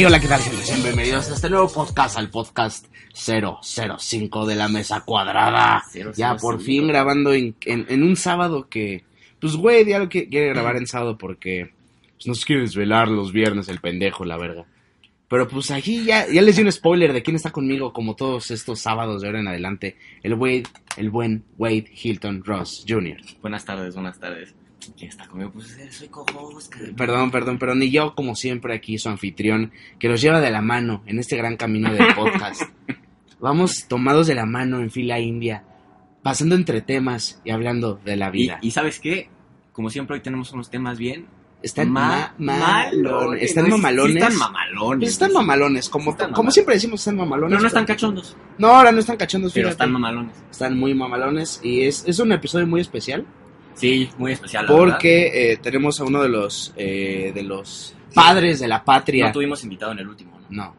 [0.00, 0.40] Hey, hola, ¿qué tal,
[0.82, 5.82] bienvenidos a este nuevo podcast, al podcast 005 de la Mesa Cuadrada.
[6.16, 9.04] Ya por fin grabando en, en- en un sábado que,
[9.38, 11.72] pues, güey, ya lo que quiere grabar en sábado porque
[12.14, 14.64] pues, no se quiere desvelar los viernes el pendejo, la verga.
[15.28, 18.50] Pero pues aquí ya, ya les di un spoiler de quién está conmigo como todos
[18.50, 19.98] estos sábados de ahora en adelante.
[20.22, 20.62] El Wade,
[20.96, 23.18] el buen Wade Hilton Ross Jr.
[23.42, 24.54] Buenas tardes, buenas tardes.
[24.96, 25.50] ¿Quién está conmigo?
[25.52, 26.08] Pues eh, soy.
[26.96, 30.62] Perdón, perdón, pero ni yo, como siempre, aquí su anfitrión, que los lleva de la
[30.62, 32.62] mano en este gran camino del podcast.
[33.40, 35.64] Vamos tomados de la mano en fila india,
[36.22, 38.58] pasando entre temas y hablando de la vida.
[38.62, 39.28] y ¿sabes qué?
[39.72, 41.26] Como siempre hoy tenemos unos temas bien
[41.62, 43.42] están ma- ma- malones.
[43.42, 44.16] Están No, sí, sí mamalones.
[44.16, 44.98] están mamalones.
[45.00, 47.54] Pues están mamalones, como, Están como siempre decimos, están mamalones.
[47.54, 49.72] No, no están pero- cachondos, No, ahora no están cachondos, pero fíjate.
[49.74, 50.36] están mamalones.
[50.50, 53.26] Están muy mamalones y es, es un episodio muy especial
[53.80, 54.66] Sí, muy especial.
[54.66, 59.26] la porque eh, tenemos a uno de los, eh, de los padres de la patria.
[59.26, 60.46] No tuvimos invitado en el último, ¿no?
[60.50, 60.76] No.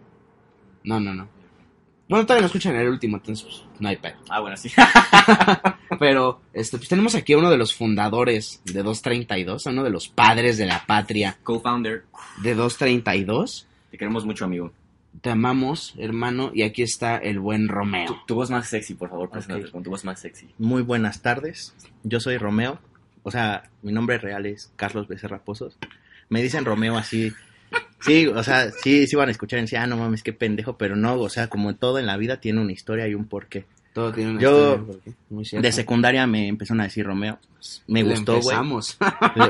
[0.84, 1.28] No, no, no.
[2.10, 4.16] Bueno, todavía no escuchan el último, entonces pues, no hay pedo.
[4.30, 4.70] Ah, bueno, sí.
[6.00, 9.90] Pero este, pues tenemos aquí a uno de los fundadores de 232, a uno de
[9.92, 12.04] los padres de la patria Co-founder.
[12.44, 13.68] de 232.
[13.92, 14.74] Te queremos mucho, amigo.
[15.22, 18.24] Te amamos, hermano, y aquí está el buen Tu, Romeo.
[18.28, 19.72] tu voz más sexy, por favor, preséntate Ok.
[19.72, 20.48] con tu voz más sexy.
[20.58, 21.76] Muy buenas tardes.
[22.04, 22.80] Yo soy Romeo.
[23.24, 25.78] O sea, mi nombre real es Carlos Becerra Pozos.
[26.30, 27.32] Me dicen Romeo así.
[28.00, 30.78] Sí, o sea, sí, sí van a escuchar y decir, ah, no mames, qué pendejo,
[30.78, 33.66] pero no, o sea, como todo en la vida tiene una historia y un porqué.
[33.94, 35.46] Todo tiene una Yo- historia, muy.
[35.62, 37.38] De secundaria me empezaron a decir Romeo.
[37.88, 38.56] Me Le gustó, güey.
[38.56, 38.98] empezamos.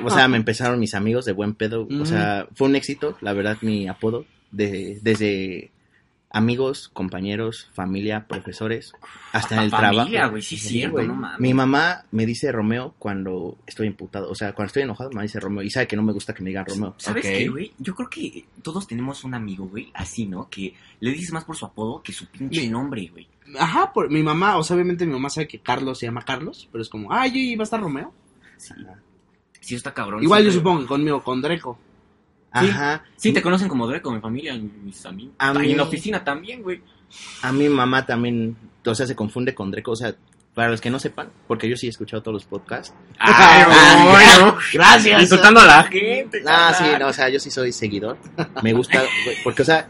[0.04, 1.88] O sea, me empezaron mis amigos de buen pedo.
[2.02, 4.26] O sea, fue un éxito, la verdad, mi apodo.
[4.52, 5.72] De, desde
[6.34, 8.94] amigos, compañeros, familia, profesores,
[9.34, 10.32] hasta en el Familia, trabajo.
[10.32, 11.08] güey, sí, Sí, cierto, güey.
[11.08, 11.40] no mames.
[11.40, 14.30] Mi mamá me dice Romeo cuando estoy imputado.
[14.30, 15.64] O sea, cuando estoy enojado me dice Romeo.
[15.64, 16.96] Y sabe que no me gusta que me digan Romeo.
[16.98, 17.74] ¿Sabes qué, güey?
[17.78, 20.50] Yo creo que todos tenemos un amigo, güey, así, ¿no?
[20.50, 23.28] Que le dices más por su apodo que su pinche Mi- nombre, güey.
[23.60, 26.70] Ajá, por, mi mamá, o sea, obviamente mi mamá sabe que Carlos se llama Carlos,
[26.72, 28.14] pero es como, ay, ¿y va a estar Romeo?
[28.58, 28.74] Sí.
[29.60, 30.24] Sí, está cabrón.
[30.24, 31.78] Igual yo supongo que conmigo, con Dreco.
[32.52, 33.04] Ajá.
[33.16, 35.34] Sí, te conocen como Dreco, mi familia, mis amigos.
[35.40, 36.82] A y mí- en la oficina también, güey.
[37.42, 39.92] A mi mamá también, o sea, se confunde con Dreco.
[39.92, 40.14] O sea,
[40.54, 42.94] para los que no sepan, porque yo sí he escuchado todos los podcasts.
[43.20, 45.22] Ay, Ah, Gracias.
[45.22, 46.42] Insultando a la gente.
[46.48, 48.18] Ah, sí, no, o sea, yo sí soy seguidor.
[48.64, 49.02] Me gusta,
[49.44, 49.88] porque, o sea,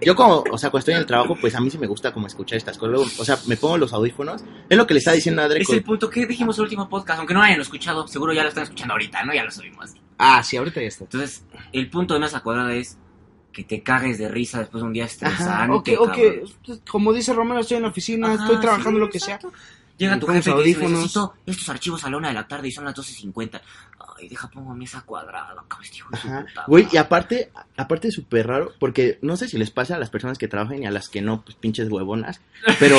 [0.00, 2.10] yo como, o sea, cuando estoy en el trabajo, pues a mí sí me gusta
[2.12, 2.90] como escuchar estas cosas.
[2.92, 4.42] Luego, o sea, me pongo los audífonos.
[4.68, 5.72] Es lo que le está diciendo a Es Dreco.
[5.74, 8.62] el punto que dijimos el último podcast, aunque no hayan escuchado, seguro ya lo están
[8.64, 9.34] escuchando ahorita, ¿no?
[9.34, 9.90] Ya lo subimos.
[10.22, 11.04] Ah, sí, ahorita ya está.
[11.04, 12.98] Entonces, el punto de mesa cuadrada es
[13.52, 15.72] que te cagues de risa después de un día estresante.
[15.72, 16.40] Ok, cabrón.
[16.64, 19.40] pues, como dice Romeo, estoy en la oficina, Ajá, estoy trabajando sí, lo que sea.
[20.00, 22.72] Llega tu jefe que dice, necesito estos archivos a la una de la tarde y
[22.72, 23.60] son las 12.50.
[24.18, 25.98] Ay, deja pongo mesa cuadrada, este
[26.66, 30.08] Güey, y aparte, aparte es súper raro, porque no sé si les pasa a las
[30.10, 32.40] personas que trabajan y a las que no, pues pinches huevonas.
[32.78, 32.98] Pero,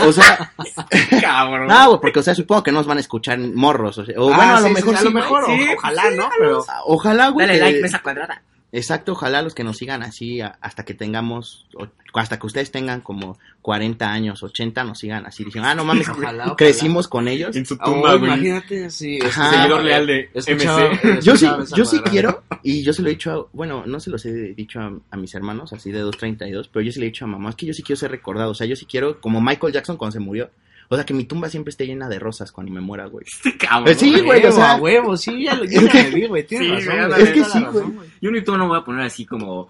[0.00, 0.52] o sea,
[1.20, 1.68] Cabrón.
[1.68, 3.98] no, güey, porque, o sea, supongo que nos van a escuchar morros.
[3.98, 5.22] O, sea, o Ah, bueno, a sí, lo sí, mejor a sí, lo güey.
[5.22, 6.30] mejor, o- Sí, ojalá, ¿no?
[6.38, 7.46] Pero Ojalá, güey.
[7.46, 8.42] Dale que- like, mesa cuadrada.
[8.74, 11.88] Exacto, ojalá los que nos sigan así hasta que tengamos, o-
[12.18, 15.44] hasta que ustedes tengan como 40 años, 80, nos sigan así.
[15.44, 16.56] Dicen, ah, no mames, Ojalá, ojalá.
[16.56, 17.54] crecimos con ellos.
[17.54, 19.18] En su oh, imagínate, sí.
[19.22, 19.44] Ajá.
[19.44, 21.20] este, Seguidor leal de MC.
[21.22, 21.46] Yo sí,
[21.76, 24.32] yo sí quiero, y yo se lo he dicho a, bueno, no se los he
[24.54, 27.28] dicho a, a mis hermanos, así de 232, pero yo sí le he dicho a
[27.28, 29.72] mamá, es que yo sí quiero ser recordado, o sea, yo sí quiero, como Michael
[29.74, 30.50] Jackson cuando se murió,
[30.92, 33.24] o sea, que mi tumba siempre esté llena de rosas cuando me muera, güey.
[33.58, 33.84] Cabrón.
[33.84, 36.82] Pues sí, güey, o sea- a huevo, sí, ya lo ya me vi, güey, tienes
[36.84, 38.08] Sí, razón, güey, es que sí, güey.
[38.20, 39.68] Yo ni tú no voy a poner así como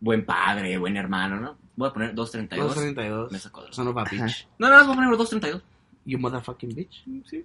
[0.00, 1.56] buen padre, buen hermano, ¿no?
[1.76, 2.74] Voy a poner 232.
[2.74, 3.32] 232.
[3.32, 3.72] Mesa cuadrada.
[3.74, 4.46] Son of a bitch.
[4.58, 5.62] No, no, voy a poner 232.
[6.04, 7.04] You motherfucking bitch.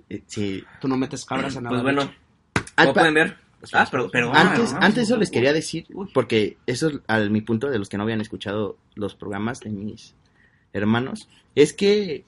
[0.10, 0.64] Eh, Sí.
[0.81, 1.70] Tú no metes cabras a nada.
[1.81, 2.12] Pues bueno,
[2.75, 3.38] Ah, como pueden ver.
[3.72, 7.40] Ah, pero, pero Antes, ah, antes eso les quería decir, porque eso es al mi
[7.42, 10.16] punto de los que no habían escuchado los programas de mis
[10.74, 12.25] hermanos, es que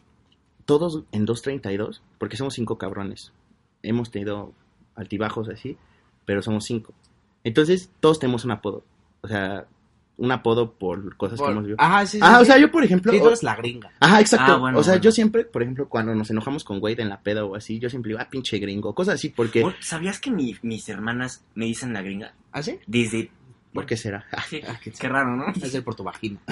[0.65, 3.31] todos en 232, porque somos cinco cabrones,
[3.83, 4.53] hemos tenido
[4.95, 5.77] altibajos así,
[6.25, 6.93] pero somos cinco.
[7.43, 8.83] Entonces, todos tenemos un apodo.
[9.21, 9.67] O sea,
[10.17, 11.81] un apodo por cosas que hemos visto.
[11.81, 12.23] Ajá, sí, sí.
[12.25, 12.45] Ah, o sí.
[12.45, 13.11] sea, yo por ejemplo...
[13.11, 13.91] Sí, tú eres la gringa.
[13.99, 14.53] Ajá, exacto.
[14.53, 15.03] Ah, bueno, o sea, bueno.
[15.03, 17.89] yo siempre, por ejemplo, cuando nos enojamos con Wade en la peda o así, yo
[17.89, 19.63] siempre digo, ah, pinche gringo, cosas así, porque...
[19.81, 22.33] ¿Sabías que mi- mis hermanas me dicen la gringa?
[22.51, 22.79] ¿Ah, sí?
[22.87, 23.29] Desde...
[23.75, 24.25] ¿Por qué será?
[24.49, 25.45] Sí, Ah, qué- qué raro, ¿no?
[25.61, 26.39] Es el por tu vagina.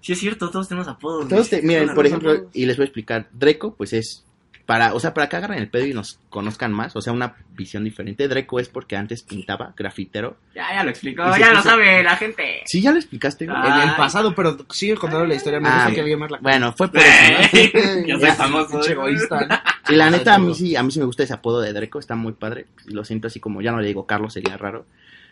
[0.00, 1.28] Sí, es cierto, todos tenemos apodos.
[1.28, 1.66] Todos te- güey.
[1.80, 2.50] miren, por ejemplo, apodos.
[2.54, 4.24] y les voy a explicar, Dreco, pues es
[4.64, 7.34] para, o sea, para que agarren el pedo y nos conozcan más, o sea, una
[7.50, 8.28] visión diferente.
[8.28, 10.36] Dreco es porque antes pintaba, grafitero.
[10.54, 12.62] Ya, ya lo explicó, ya lo sabe la gente.
[12.66, 13.46] Sí, ya lo explicaste.
[13.46, 15.58] En el pasado, pero sigue contando la historia.
[15.58, 18.06] Me Ah, gusta que alguien más la Bueno, fue por eso, ¿no?
[18.06, 18.88] ya soy famoso.
[18.88, 19.40] Egoísta.
[19.46, 19.58] ¿no?
[19.88, 21.98] Y la neta, a mí sí, a mí sí me gusta ese apodo de Dreco,
[21.98, 22.66] está muy padre.
[22.86, 24.84] Lo siento así como, ya no le digo Carlos, sería raro.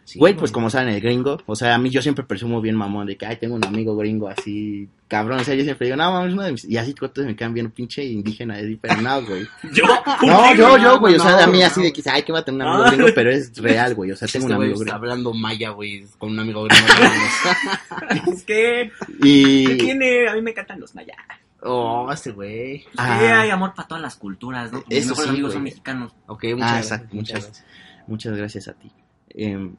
[0.04, 2.76] sí, Güey, pues como saben, el gringo, o sea, a mí yo siempre presumo bien
[2.76, 5.96] mamón de que, ay, tengo un amigo gringo así, cabrón, o sea, yo siempre digo,
[5.96, 6.64] no, mames, uno de mis...
[6.64, 9.46] Y así todos me quedan bien pinche indígena, así, pero no, güey.
[9.72, 9.84] Yo,
[10.22, 11.66] No, yo, yo, güey, o sea, no, a mí no.
[11.66, 12.90] así de que, ay, que va a tener un amigo Ah.
[12.92, 14.94] gringo, pero es real, güey, o sea, tengo Este un amigo gringo.
[14.96, 16.86] hablando maya, güey, con un amigo gringo.
[18.32, 18.90] Es que,
[19.22, 19.66] Y...
[19.66, 20.28] ¿qué tiene?
[20.28, 21.16] A mí me encantan los mayas.
[21.62, 22.84] Oh, este güey.
[22.96, 23.18] Ah.
[23.20, 24.82] Sí, hay amor para todas las culturas, ¿no?
[24.88, 26.12] Mis Eso mejores sí, amigos son mexicanos.
[26.26, 27.00] Ok, muchas Ah, gracias.
[27.00, 27.64] muchas muchas, gracias.
[28.06, 28.90] muchas gracias a ti.
[29.30, 29.70] Eh,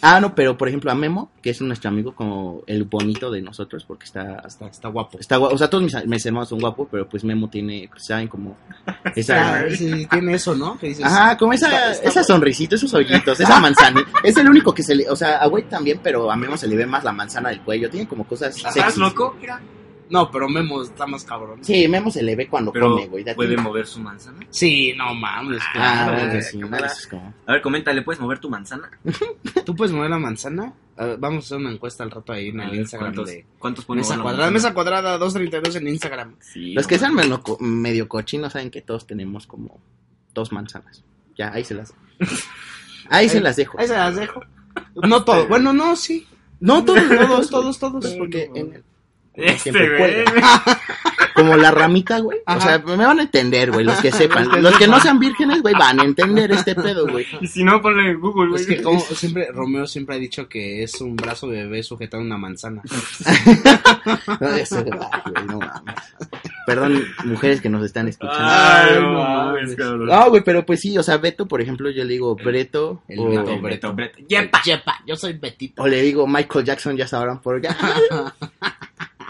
[0.00, 3.42] ah, no, pero por ejemplo a Memo, que es nuestro amigo como el bonito de
[3.42, 4.42] nosotros, porque está...
[4.46, 5.18] Está, está guapo.
[5.18, 8.06] Está guapo, o sea, todos mis, mis hermanos son guapos, pero pues Memo tiene, pues,
[8.06, 8.56] saben, como
[9.14, 9.68] esa...
[9.76, 10.78] Sí, tiene eso, ¿no?
[10.78, 14.02] Que dices, Ajá, como esa, está- está esa sonrisita, esos hoyitos, esa manzana.
[14.24, 16.66] es el único que se le, o sea, a güey también, pero a Memo se
[16.68, 17.90] le ve más la manzana del cuello.
[17.90, 19.36] Tiene como cosas ¿Estás loco?
[19.40, 19.60] Mira.
[20.12, 21.64] No, pero Memo está más cabrón.
[21.64, 23.24] Sí, Memo se le ve cuando Pero, come, güey.
[23.34, 24.46] ¿puede mover su manzana?
[24.50, 25.62] Sí, no mames.
[25.74, 26.60] Ah, claro, sí,
[27.46, 28.90] A ver, coméntale, ¿puedes mover tu manzana?
[29.64, 30.74] ¿Tú puedes mover la manzana?
[30.98, 33.28] Ver, vamos a hacer una encuesta al rato ahí en A el ver, Instagram ¿Cuántos,
[33.34, 34.50] de ¿cuántos Mesa Cuadrada.
[34.50, 36.36] Mesa Cuadrada 232 en Instagram.
[36.40, 39.80] Sí, Los que sean medio, co- medio cochinos saben que todos tenemos como
[40.34, 41.02] dos manzanas.
[41.38, 41.94] Ya, ahí se las...
[43.08, 43.78] Ahí se las dejo.
[43.80, 44.42] Ahí se las dejo.
[44.94, 45.46] No todo.
[45.48, 46.26] Bueno, no, sí.
[46.60, 48.06] No, todos, Todos, todos, todos.
[48.14, 48.84] Porque en el-
[49.34, 50.24] Este, güey.
[51.34, 52.40] Como la ramita, güey.
[52.46, 54.62] O sea, me van a entender, güey, los que sepan.
[54.62, 57.26] Los que no sean vírgenes, güey, van a entender este pedo, güey.
[57.40, 58.60] Y si no, ponle en Google, güey.
[58.60, 62.22] Es que como siempre, Romeo siempre ha dicho que es un brazo de bebé sujetado
[62.22, 62.82] a una manzana.
[64.40, 65.94] No, eso, ay, güey, no mames.
[66.66, 68.42] Perdón, mujeres que nos están escuchando.
[68.42, 70.06] Ay, Ay, no mames, cabrón.
[70.06, 73.02] No, güey, pero pues sí, o sea, Beto, por ejemplo, yo le digo Breto.
[73.08, 73.60] El o, Beto.
[73.60, 74.18] Breto, Breto.
[74.28, 74.60] ¡Yepa!
[74.62, 75.82] Yepa, yo soy Betito.
[75.82, 77.68] o le digo Michael Jackson, ya sabrán por qué.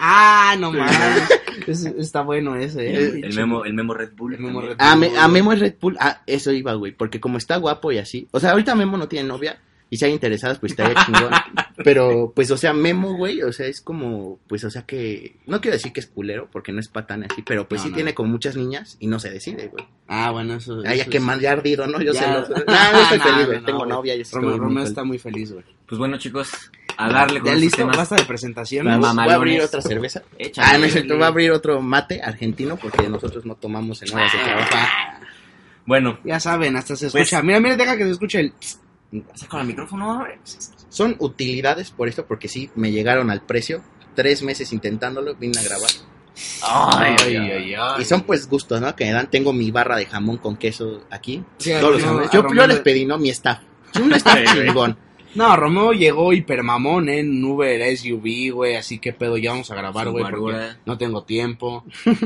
[0.05, 0.95] Ah, no mames.
[1.67, 2.87] Es- está bueno ese.
[2.89, 2.95] eh.
[2.97, 4.33] El, el memo, el memo Red Bull.
[4.33, 4.59] El Memo.
[4.61, 5.95] Red A, me- a Memo es Red Bull.
[5.99, 6.91] Ah, eso iba, güey.
[6.91, 8.27] Porque como está guapo y así.
[8.31, 9.59] O sea, ahorita Memo no tiene novia.
[9.89, 11.31] Y si hay interesadas, pues estaría chingón.
[11.83, 13.41] Pero, pues, o sea, Memo, güey.
[13.43, 14.39] O sea, es como.
[14.47, 15.37] Pues, o sea, que.
[15.45, 17.41] No quiero decir que es culero, porque no es patán así.
[17.43, 17.95] Pero, pues, No, sí no.
[17.95, 19.85] tiene como muchas niñas y no se decide, güey.
[20.07, 20.79] Ah, bueno, eso.
[20.85, 22.01] Ay, ya eso que es- mal ya ardido, ¿no?
[22.01, 22.21] Yo Ya.
[22.45, 22.53] sé.
[22.67, 23.59] No, no, yo estoy No, feliz, no, güey.
[23.59, 24.15] no, Tengo novia.
[24.15, 24.89] Yo estoy Romeo, muy Romeo feliz.
[24.89, 25.65] está muy feliz, güey.
[25.87, 26.49] Pues bueno, chicos,
[26.97, 27.97] a darle con Ya listo, temas.
[27.97, 28.85] basta de presentación.
[28.99, 30.23] Voy a abrir otra cerveza.
[30.39, 30.67] Échale.
[30.71, 34.13] Ah, no es cierto, voy a abrir otro mate argentino porque nosotros no tomamos en
[34.13, 34.43] horas de Ah.
[34.43, 34.77] trabajo.
[35.85, 37.43] Bueno, Ya saben, hasta se Pues- escucha.
[37.43, 38.53] Mira, mira, deja que se escuche el.
[39.35, 40.25] saca el micrófono.
[40.93, 43.81] Son utilidades por esto, porque sí, me llegaron al precio.
[44.15, 45.89] Tres meses intentándolo, vine a grabar.
[46.61, 48.01] Ay, Ay, ay.
[48.01, 48.95] Y son pues gustos, ¿no?
[48.95, 49.29] Que me dan.
[49.29, 51.43] Tengo mi barra de jamón con queso aquí.
[51.57, 53.17] Sí, Todos los Yo, Romeo yo le- les pedí, ¿no?
[53.17, 53.59] Mi staff.
[53.99, 54.97] Un staff chingón.
[55.35, 57.19] No, Romeo llegó hipermamón ¿eh?
[57.21, 58.75] en Uber SUV, güey.
[58.75, 60.23] Así que pedo, ya vamos a grabar, güey.
[60.29, 61.83] Porque no tengo tiempo.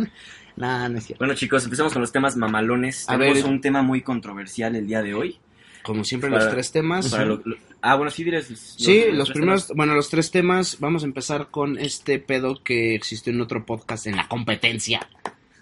[0.58, 1.24] Nah, no es cierto.
[1.24, 3.08] Bueno, chicos, empecemos con los temas mamalones.
[3.08, 3.46] A Tenemos ver.
[3.46, 5.40] un tema muy controversial el día de hoy.
[5.88, 7.10] Como siempre, Para- los tres temas.
[7.10, 9.78] Para lo- lo- ah, bueno, sí, los- Sí, los los primeros, temas.
[9.78, 14.06] bueno, los tres temas, vamos a empezar con este pedo que existió en otro podcast
[14.06, 15.08] en la competencia.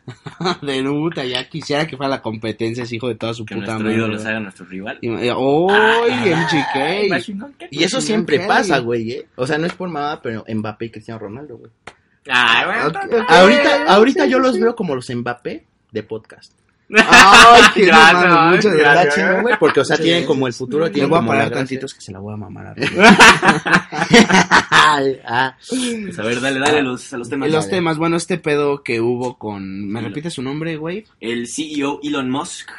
[0.62, 3.78] de puta, ya quisiera que fuera la competencia, ese hijo de toda su Que puta
[3.78, 3.98] nuestro madre.
[3.98, 4.98] ídolo haga nuestro rival.
[5.02, 7.68] Y- eh, ¡Uy, Ay, MGK!
[7.72, 9.26] Y eso siempre pasa, güey, ¿eh?
[9.36, 11.72] O sea, no es por nada, pero Mbappé y Cristiano Ronaldo, güey.
[12.28, 13.26] Ay, bueno, Ok, ok.
[13.30, 14.62] Ahorita, ahorita sí, yo sí, los sí.
[14.62, 16.54] veo como los Mbappé de podcast.
[16.94, 21.34] ¡Ay, qué güey, porque, o sea, Sí, tienen como el futuro, tienen voy a como
[21.34, 22.76] la parar tantitos que se la voy a mamar a.
[24.96, 27.52] Pues a ver, dale, dale a los, a los temas.
[27.52, 29.88] Los temas, bueno, este pedo que hubo con...
[29.88, 30.12] ¿Me Elon.
[30.12, 31.06] repite su nombre, güey?
[31.20, 32.70] El CEO Elon Musk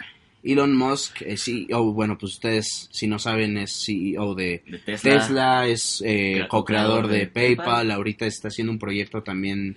[0.44, 5.10] Elon Musk, eh, CEO, bueno, pues ustedes, si no saben, es CEO de de Tesla.
[5.18, 7.90] Tesla, es eh, Crea- co-creador de de PayPal, PayPal.
[7.90, 9.76] ahorita está haciendo un proyecto también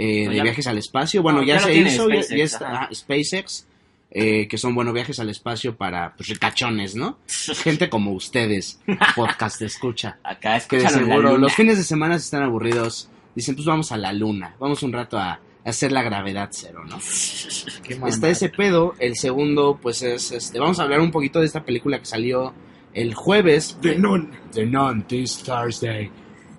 [0.00, 2.44] eh, No, de ya- viajes al espacio, bueno, No, ya, ya se hizo, SpaceX, ya
[2.44, 2.88] está, ajá.
[2.90, 3.66] ah, SpaceX,
[4.12, 7.18] eh, que son, bueno, viajes al espacio para, pues, ricachones, ¿no?
[7.62, 8.80] Gente como ustedes,
[9.14, 13.92] podcast escucha, Acá es que seguro los fines de semana están aburridos, dicen, pues vamos
[13.92, 16.98] a la luna, vamos un rato a hacer la gravedad cero, ¿no?
[18.08, 18.94] Está ese pedo.
[18.98, 22.54] El segundo, pues es, este, vamos a hablar un poquito de esta película que salió
[22.94, 23.76] el jueves.
[23.82, 24.30] The Nun.
[24.52, 26.10] The Nun, this Thursday.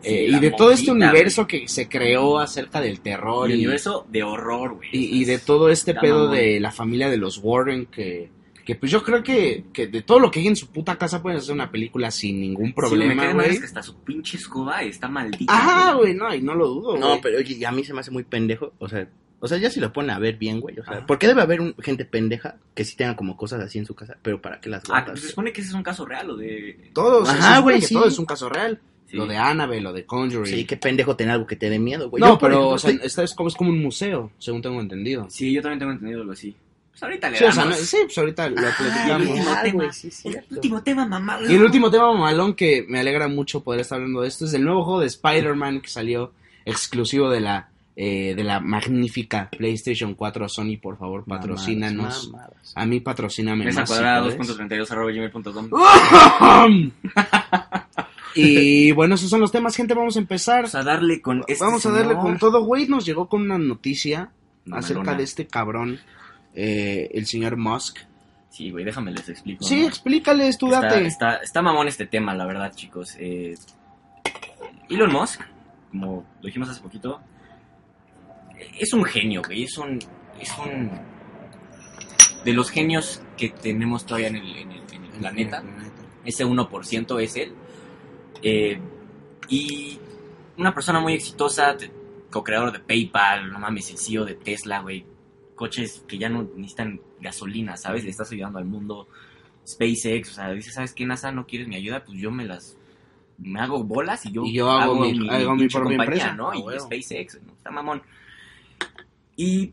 [0.01, 3.59] Sí, Eh, y de todo este universo que se creó acerca del terror El y,
[3.63, 4.89] universo de horror, güey.
[4.91, 8.29] y, y de todo este pedo de la familia de los Warren que,
[8.65, 11.21] que pues yo creo que, que de todo lo que hay en su puta casa
[11.21, 13.49] pueden hacer una película sin ningún Sí, me problema, güey.
[13.49, 15.53] es que hasta su pinche escoba está maldita.
[15.53, 17.99] Ajá, güey, no, y no lo dudo, No, pero oye, y a mí se me
[18.01, 18.73] hace muy pendejo.
[18.79, 19.07] O sea,
[19.43, 20.77] o sea, ya si lo ponen a ver bien, güey.
[20.79, 21.05] O sea, Ajá.
[21.07, 23.95] ¿por qué debe haber un- gente pendeja que sí tenga como cosas así en su
[23.95, 24.15] casa?
[24.21, 25.09] Pero ¿para qué las Ah, guardas?
[25.13, 26.91] pues se supone que ese es un caso real, o de...
[26.93, 27.95] Todo, se- Ajá, güey, que sí.
[27.95, 28.79] todo es un caso real.
[29.07, 29.17] Sí.
[29.17, 30.45] Lo de Annabelle, lo de Conjuring.
[30.55, 32.21] Sí, qué pendejo tener algo que te dé miedo, güey.
[32.21, 34.61] no, Yo, pero ejemplo, o sea, estoy- esta es como, es como un museo, según
[34.61, 35.27] tengo entendido.
[35.29, 36.55] Sí, yo también tengo entendido algo así.
[36.91, 37.79] Pues ahorita le Sí, o sea, damos.
[37.79, 39.21] no- sí, pues ahorita lo Ay, platicamos.
[39.21, 39.73] el último Ah, tema.
[39.75, 40.55] güey, sí, el cierto.
[40.55, 41.39] último tema, mamá.
[41.47, 44.53] Y el último tema mamalón que me alegra mucho poder estar hablando de esto es
[44.53, 46.31] el nuevo juego de Spider-Man que salió
[46.65, 47.67] exclusivo de la
[47.97, 52.29] eh, de la magnífica PlayStation 4 Sony, por favor, patrocínanos.
[52.31, 52.73] Mamadas, mamadas.
[52.75, 54.37] A mí patrocíname Mesa cuadrada puedes.
[54.57, 55.69] 2.32 arroba gmail.com.
[58.87, 60.57] y bueno, esos son los temas, gente, vamos a empezar.
[60.63, 62.21] Vamos a darle con este Vamos a darle señor.
[62.23, 64.31] con todo, güey, nos llegó con una noticia
[64.65, 64.79] Mamalona.
[64.85, 65.99] acerca de este cabrón,
[66.53, 67.97] eh, el señor Musk.
[68.49, 69.63] Sí, güey, déjame les explico.
[69.63, 69.87] Sí, ¿no?
[69.87, 71.05] explícales, tú está, date.
[71.07, 73.15] está, está mamón este tema, la verdad, chicos.
[73.17, 73.55] Eh,
[74.89, 75.39] Elon Musk,
[75.89, 77.21] como lo dijimos hace poquito,
[78.77, 79.63] es un genio, güey.
[79.63, 79.99] Es un,
[80.39, 80.91] es un...
[82.43, 85.63] De los genios que tenemos todavía en el, en el- en el planeta.
[86.25, 87.53] Ese 1% es él.
[88.41, 88.79] Eh,
[89.49, 89.99] y
[90.57, 91.75] una persona muy exitosa,
[92.29, 95.05] co-creador de PayPal, no mames, el CEO de Tesla, güey.
[95.55, 98.03] Coches que ya no necesitan gasolina, ¿sabes?
[98.03, 99.07] Le estás ayudando al mundo.
[99.67, 101.31] SpaceX, o sea, dice, ¿sabes qué, NASA?
[101.31, 102.03] ¿No quieres mi ayuda?
[102.03, 102.77] Pues yo me las...
[103.37, 106.33] Me hago bolas y yo, Y yo hago mi- hago mi propia compañía, empresa.
[106.35, 106.51] ¿no?
[106.51, 106.79] Ah, y.
[106.79, 107.53] SpaceX, ¿no?
[107.53, 108.01] Está mamón.
[109.35, 109.71] Y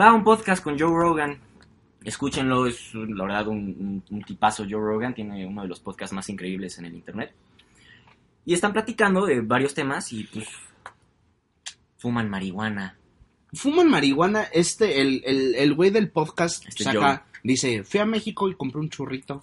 [0.00, 1.38] va a un podcast con Joe Rogan.
[2.04, 6.14] Escúchenlo, es la verdad un, un- un tipazo Joe Rogan, tiene uno de los podcasts
[6.14, 7.32] más increíbles en el internet.
[8.46, 10.48] Y están platicando de varios temas y pues
[11.98, 12.96] fuman marihuana.
[13.52, 18.48] Fuman marihuana, este, el, el, el güey del podcast Este saca, dice, fui a México
[18.48, 19.42] y compré un churrito.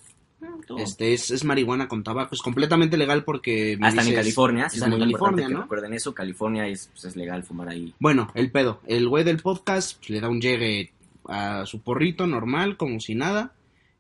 [0.78, 4.70] Este es, es marihuana con tabaco, es completamente legal porque Ah, están en dices- California,
[4.70, 5.62] sí, es muy California, ¿no?
[5.64, 6.14] recuerden eso.
[6.14, 7.94] California es, pues, es legal fumar ahí.
[8.00, 10.92] Bueno, el pedo, el güey del podcast pues, le da un llegue
[11.28, 13.54] a su porrito normal, como si nada,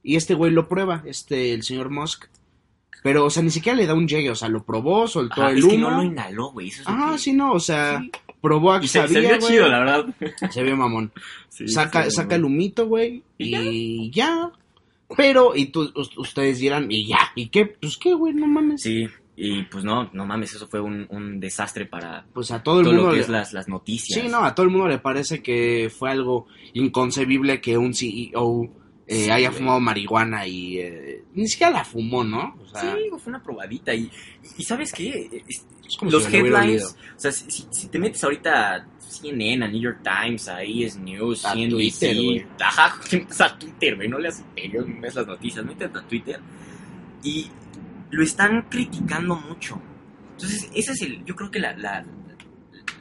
[0.03, 2.25] y este güey lo prueba, este, el señor Musk.
[3.03, 5.51] Pero, o sea, ni siquiera le da un llegue, o sea, lo probó, soltó Ajá,
[5.51, 5.71] el es humo.
[5.73, 6.67] que no lo inhaló, güey.
[6.69, 8.11] Eso es lo Ah, que- sí, no, o sea, Sí.
[8.41, 9.51] probó a que se, se sabía, vio güey.
[9.51, 10.05] chido, la verdad.
[10.51, 11.11] Se vio mamón.
[11.49, 14.51] Sí, saca, sí, saca el humito, güey, ¿Y ya.
[15.15, 17.65] Pero, y tú, us- ustedes dirán, y ya, ¿y qué?
[17.65, 18.81] Pues qué, güey, no mames.
[18.83, 22.79] Sí, y pues no, no mames, eso fue un, un desastre para Pues a todo
[22.81, 24.21] el todo mundo lo que le- es las, las noticias.
[24.21, 28.69] Sí, no, a todo el mundo le parece que fue algo inconcebible que un CEO
[29.07, 29.59] eh, Sí, haya güey.
[29.59, 32.55] fumado marihuana y eh, ni siquiera la fumó, ¿no?
[32.61, 33.93] O sea, Sí, fue una probadita.
[33.93, 34.11] Y,
[34.57, 35.43] y ¿sabes qué?
[35.47, 36.83] Es- es como los si headlines,
[37.15, 41.45] o sea, si, te metes ahorita a CNN, a New York Times, a ES News,
[41.45, 42.45] A CNBC, Twitter, güey.
[42.59, 42.99] ajá,
[43.45, 46.39] a Twitter, güey, no le haces serio, no ves las noticias, métete a Twitter
[47.23, 47.47] y
[48.11, 49.81] lo están criticando mucho.
[50.33, 52.05] Entonces, esa es el, yo creo que la, la,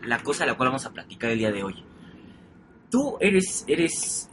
[0.04, 1.74] la cosa de la cual vamos a platicar el día de hoy.
[2.90, 4.30] Tú eres, eres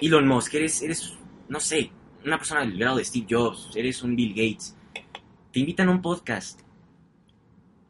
[0.00, 1.14] Elon Musk, eres, eres,
[1.48, 1.90] no sé,
[2.24, 4.76] una persona del grado de Steve Jobs, eres un Bill Gates.
[5.52, 6.60] Te invitan a un podcast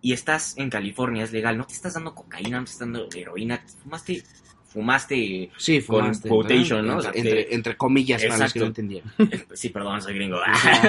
[0.01, 3.09] y estás en California, es legal, no te estás dando cocaína, no te estás dando
[3.15, 4.25] heroína, fumaste,
[4.65, 6.29] fumaste, Sí, con fumaste.
[6.29, 6.95] quotation, ¿no?
[6.95, 9.13] Entre, O sea, entre, te- entre comillas, para los que no entendieron.
[9.55, 10.41] sí, perdón, soy gringo.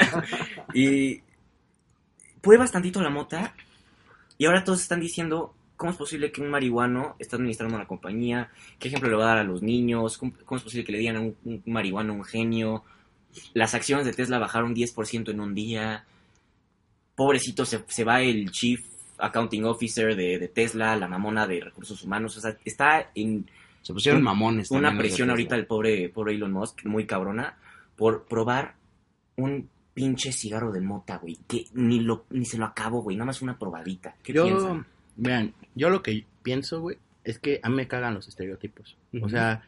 [0.74, 1.22] y
[2.42, 3.54] pruebas tantito la mota
[4.38, 8.50] y ahora todos están diciendo cómo es posible que un marihuano está administrando una compañía,
[8.80, 11.00] qué ejemplo le va a dar a los niños, cómo, cómo es posible que le
[11.00, 12.86] digan a un, un marihuano un genio,
[13.54, 16.06] las acciones de Tesla bajaron 10% en un día,
[17.16, 18.80] pobrecito se, se va el chief
[19.18, 23.46] accounting officer de, de Tesla, la mamona de recursos humanos, o sea, está en
[23.82, 24.72] Se pusieron Un- mamones.
[24.72, 27.58] una presión ahorita del pobre, pobre Elon Musk, muy cabrona,
[27.98, 28.76] por probar
[29.36, 33.28] un pinche cigarro de mota, güey, que ni, lo, ni se lo acabo, güey, nada
[33.28, 34.16] más una probadita.
[34.24, 34.86] ¿Qué yo, piensan?
[35.16, 38.98] Vean, yo lo que pienso, güey, es que a mí me cagan los estereotipos.
[39.22, 39.64] O sea,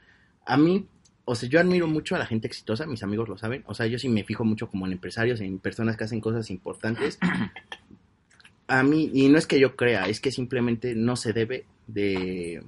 [0.45, 0.87] a mí,
[1.25, 3.63] o sea, yo admiro mucho a la gente exitosa, mis amigos lo saben.
[3.67, 6.49] O sea, yo sí me fijo mucho como en empresarios, en personas que hacen cosas
[6.49, 7.17] importantes.
[8.67, 12.63] A mí, y no es que yo crea, es que simplemente no se debe de.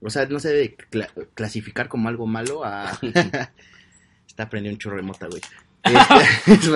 [0.00, 2.98] O sea, no se debe cla- clasificar como algo malo a.
[4.28, 5.42] Está aprendiendo un chorro de mota, güey.
[5.82, 6.70] Este, es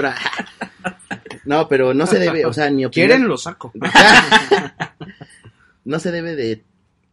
[1.44, 2.90] no, pero no se debe, o sea, ni opinión.
[3.08, 3.28] ¿Quieren?
[3.28, 3.72] Lo saco.
[5.84, 6.62] no se debe de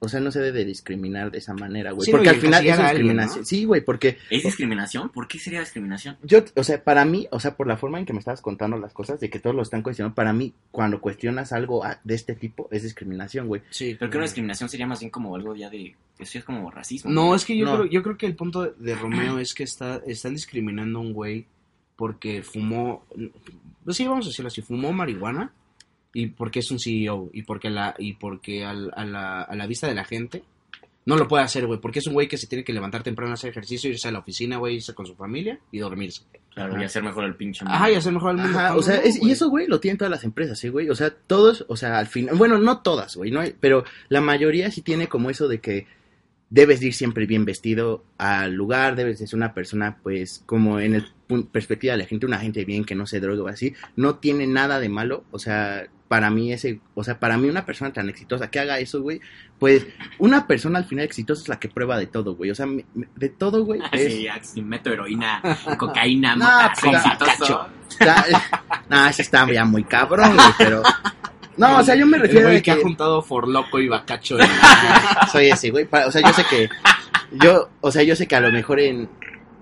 [0.04, 2.06] o sea, no se debe discriminar de esa manera, güey.
[2.08, 3.40] Sí, porque no, al final es alguien, discriminación.
[3.42, 3.46] ¿no?
[3.46, 5.10] Sí, güey, porque ¿Es discriminación?
[5.10, 6.18] ¿Por qué sería discriminación?
[6.24, 8.80] yo, o sea, para mí, o sea, por la forma en que me estabas contando
[8.80, 12.16] las cosas, de que todos lo están cuestionando, para mí, cuando cuestionas algo a- de
[12.16, 13.62] este tipo, es discriminación, güey.
[13.70, 13.96] Sí.
[14.00, 15.96] Pero que una discriminación sería más bien como algo ya de...
[16.18, 17.12] Eso ya es como racismo.
[17.12, 17.76] No, es que yo, No.
[17.78, 21.02] creo, yo creo que el punto de, de Romeo es que está, están discriminando a
[21.04, 21.46] un güey
[21.96, 23.06] porque fumó,
[23.86, 25.54] pues sí, vamos a decirlo así, fumó marihuana
[26.14, 29.68] y porque es un CEO y porque, la, y porque al- a, la, a la
[29.68, 30.44] vista de la gente
[31.06, 33.32] no lo puede hacer, güey, porque es un güey que se tiene que levantar temprano
[33.32, 36.22] a hacer ejercicio, irse a la oficina, güey, irse con su familia y dormirse.
[36.54, 37.64] Claro, y hacer mejor el pinche...
[37.68, 38.60] Ajá, y hacer mejor al mundo.
[38.60, 40.90] Ajá, ¿Cómo o sea, es- y eso, güey, lo tienen todas las empresas, ¿sí, güey?
[40.90, 44.22] O sea, todos, o sea, al final, bueno, no todas, güey, no hay- pero la
[44.22, 45.88] mayoría sí tiene como eso de que
[46.52, 50.80] debes de ir siempre bien vestido al lugar, debes de ser una persona, pues, como
[50.80, 51.06] en el
[51.50, 54.46] perspectiva de la gente, una gente bien que no se droga o así, no tiene
[54.48, 58.10] nada de malo, o sea, para mí ese, o sea, para mí una persona tan
[58.10, 59.22] exitosa que haga eso, güey,
[59.60, 59.88] pues,
[60.20, 62.68] una persona al final exitosa es la que prueba de todo, güey, o sea,
[63.16, 64.14] de todo, güey, es...
[64.14, 65.42] Sí, si meto heroína,
[65.78, 67.26] cocaína, No, mota, pues, cacho.
[67.26, 67.70] exitoso.
[67.92, 68.26] Está,
[68.90, 70.84] no, está ya muy cabrón, güey, pero...
[71.58, 72.82] No, o sea, yo me refiero a que ha que...
[72.84, 74.40] juntado Forloco y Bacacho.
[74.40, 74.48] en-
[75.32, 75.88] Soy ese, güey.
[75.92, 76.70] O sea, yo sé que...
[77.44, 79.10] Yo, o sea, yo sé que a lo mejor en...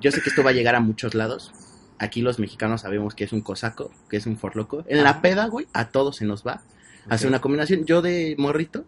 [0.01, 1.51] Yo sé que esto va a llegar a muchos lados.
[1.98, 4.86] Aquí los mexicanos sabemos que es un cosaco, que es un forloco.
[4.88, 6.62] En la peda, güey, a todos se nos va.
[7.10, 7.29] Hace Ok.
[7.31, 7.86] una combinación.
[7.86, 8.86] Yo de morrito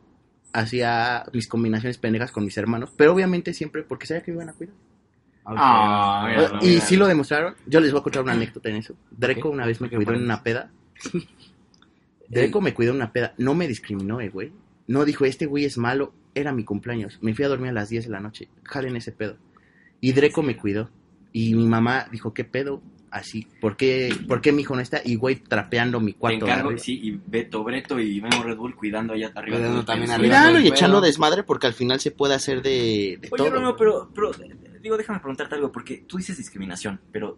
[0.54, 4.50] hacía mis combinaciones pendejas con mis hermanos, pero obviamente siempre porque sabía que me iban
[4.50, 4.76] a cuidar.
[5.46, 6.82] Ah, mira, y mira.
[6.86, 7.56] sí lo demostraron.
[7.66, 8.96] Yo les voy a contar una anécdota en eso.
[9.12, 10.70] Dreco una vez me cuidó en una peda.
[12.32, 13.34] Dreco me cuidó una peda.
[13.38, 14.52] No me discriminó, eh, güey.
[14.88, 16.14] No dijo, este güey es malo.
[16.34, 17.20] Era mi cumpleaños.
[17.22, 18.48] Me fui a dormir a las 10 de la noche.
[18.64, 19.38] Jalen ese pedo.
[20.00, 20.90] Y Dreco me cuidó.
[21.34, 22.82] Y mi mamá dijo, ¿qué pedo?
[23.10, 25.02] Así, ¿por qué, ¿por qué mi hijo no está?
[25.04, 26.46] Y güey, trapeando mi Te cuarto.
[26.46, 29.58] de encargo, sí, y Beto, Breto y Memo Red Bull cuidando allá arriba.
[29.58, 30.38] Cuidando también arriba.
[30.38, 33.50] Cuidando y echando desmadre porque al final se puede hacer de, de Oye, todo.
[33.50, 34.32] Romeo, pero, pero,
[34.82, 37.38] digo, déjame preguntarte algo, porque tú dices discriminación, pero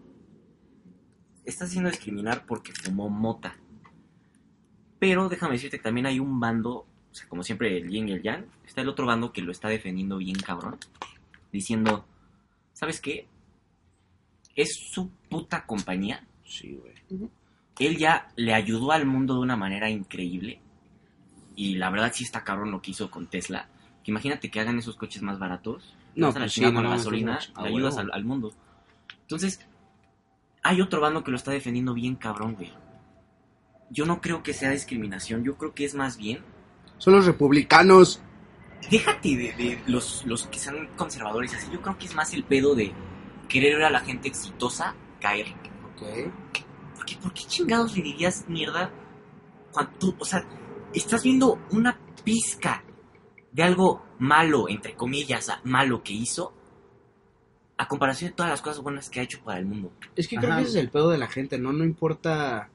[1.44, 3.56] estás haciendo discriminar porque fumó mota.
[5.04, 8.14] Pero déjame decirte que también hay un bando, o sea, como siempre el yin y
[8.14, 10.78] el yang, está el otro bando que lo está defendiendo bien cabrón,
[11.52, 12.06] diciendo,
[12.72, 13.28] ¿sabes qué?
[14.56, 17.30] Es su puta compañía, Sí, güey.
[17.80, 20.62] él ya le ayudó al mundo de una manera increíble.
[21.54, 23.68] Y la verdad sí está cabrón lo que hizo con Tesla.
[24.06, 25.94] Que imagínate que hagan esos coches más baratos.
[26.16, 28.54] No, No, a la pues sí, chingada no con gasolina, le ayudas al mundo.
[29.24, 29.60] Entonces,
[30.62, 32.72] hay otro bando que lo está defendiendo bien cabrón, güey.
[33.93, 36.39] Yo no creo que sea discriminación, yo creo que es más bien...
[36.97, 38.21] Son los republicanos.
[38.89, 42.43] Déjate de, de los, los que sean conservadores así, yo creo que es más el
[42.43, 42.91] pedo de
[43.47, 45.47] querer ver a la gente exitosa caer.
[45.93, 46.32] Ok.
[46.95, 48.91] Porque, ¿por qué chingados le dirías mierda
[49.71, 50.43] cuando tú, o sea,
[50.93, 52.84] estás viendo una pizca
[53.51, 56.53] de algo malo, entre comillas, malo que hizo,
[57.77, 59.93] a comparación de todas las cosas buenas que ha hecho para el mundo?
[60.15, 60.58] Es que creo Ajá.
[60.58, 61.71] que ese es el pedo de la gente, ¿no?
[61.73, 62.69] No importa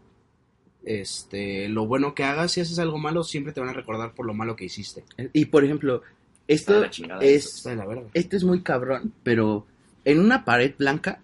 [0.88, 4.26] este lo bueno que hagas, si haces algo malo, siempre te van a recordar por
[4.26, 5.04] lo malo que hiciste.
[5.32, 6.02] Y por ejemplo,
[6.46, 7.44] Está de esto la es...
[7.56, 8.08] Está de la verga.
[8.14, 9.66] esto es muy cabrón, pero
[10.04, 11.20] en una pared blanca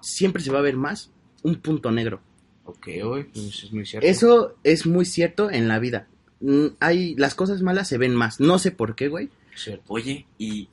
[0.00, 1.10] siempre se va a ver más
[1.42, 2.20] un punto negro.
[2.64, 4.06] Ok, güey, eso es muy cierto.
[4.06, 6.08] Eso es muy cierto en la vida.
[6.40, 8.40] Mm, Hay las cosas malas se ven más.
[8.40, 9.30] No sé por qué, güey.
[9.54, 9.84] Cierto.
[9.88, 10.68] Oye, ¿y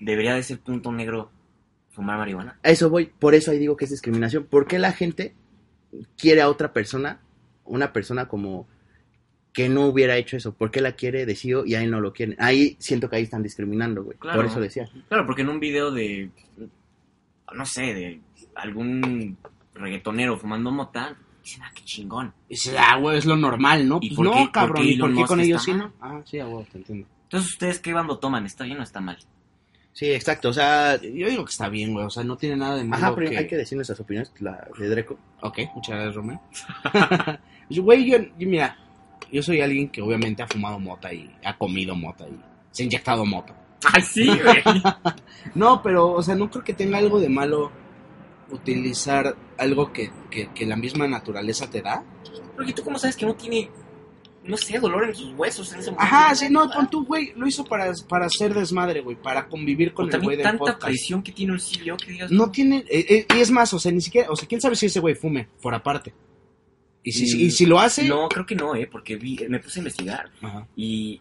[0.00, 1.30] debería de ser punto negro
[1.90, 2.58] fumar marihuana?
[2.62, 3.06] A eso voy.
[3.06, 4.44] Por eso ahí digo que es discriminación.
[4.44, 5.34] ¿Por qué la gente
[6.16, 7.20] quiere a otra persona,
[7.64, 8.66] una persona como
[9.52, 10.52] que no hubiera hecho eso?
[10.54, 12.36] ¿Por qué la quiere de sí o- y ahí no lo quieren?
[12.40, 14.18] Ahí siento que ahí están discriminando, güey.
[14.18, 14.36] Claro.
[14.38, 14.88] Por eso decía.
[15.08, 16.30] Claro, porque en un video de,
[17.54, 18.20] no sé, de
[18.56, 19.36] algún
[19.74, 22.32] reggaetonero fumando mota, dicen, ah, qué chingón.
[22.48, 23.98] Dice, ah, güey, es lo normal, ¿no?
[24.00, 25.72] ¿Y Pues por no, qué- por cabrón, qué ¿y por qué con ellos sí?
[26.00, 27.06] Ah, sí, a huevo, te entiendo.
[27.24, 28.46] Entonces, ¿ustedes qué bando toman?
[28.46, 29.18] ¿Está bien o está mal?
[29.94, 30.48] Sí, exacto.
[30.48, 33.06] O sea, Yo digo que está bien, güey, o sea, no tiene nada de malo
[33.06, 33.38] ajá, pero que...
[33.38, 34.32] hay que decir nuestras opiniones.
[34.40, 35.16] La de Dreco.
[35.40, 36.40] Ok, muchas gracias, Romeo.
[37.70, 38.76] Güey, yo, yo, mira,
[39.32, 42.38] yo soy alguien que obviamente ha fumado mota y ha comido mota y
[42.70, 43.54] se ha inyectado mota.
[43.90, 44.62] ¡Ay, sí, güey!
[45.54, 47.72] No, pero, o sea, no creo que tenga algo de malo
[48.50, 52.04] utilizar algo que, que, que la misma naturaleza te da.
[52.54, 53.70] Porque tú cómo sabes que no tiene,
[54.44, 56.14] no sé, dolor en sus huesos en ese momento.
[56.14, 59.90] Ajá, sí, no, pon tú, güey, lo hizo para, para hacer desmadre, güey, para convivir
[59.90, 60.82] O con el güey del tanta podcast.
[60.84, 62.30] presión que tiene un CEO que digas...
[62.30, 64.76] No tiene, eh, eh, y es más, o sea, ni siquiera, o sea, quién sabe
[64.76, 66.14] si ese güey fume por aparte.
[67.02, 68.04] Y si, Mm, y si lo hace...
[68.08, 68.86] No, creo que no, ¿eh?
[68.90, 70.66] Porque vi, me puse a investigar Ajá.
[70.76, 71.20] y...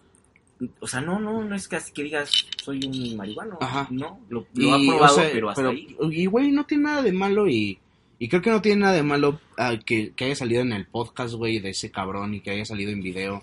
[0.80, 2.32] O sea, no, no, no es casi que digas
[2.64, 3.58] soy un marihuano.
[3.60, 3.88] Ajá.
[3.92, 5.96] No, lo, lo Y, ha o probado, sea, pero hasta pero- ahí.
[6.12, 7.80] Y, güey, no tiene nada de malo y...
[8.24, 10.86] Y creo que no tiene nada de malo ah, que, que haya salido en el
[10.86, 13.42] podcast, güey, de ese cabrón y que haya salido en video.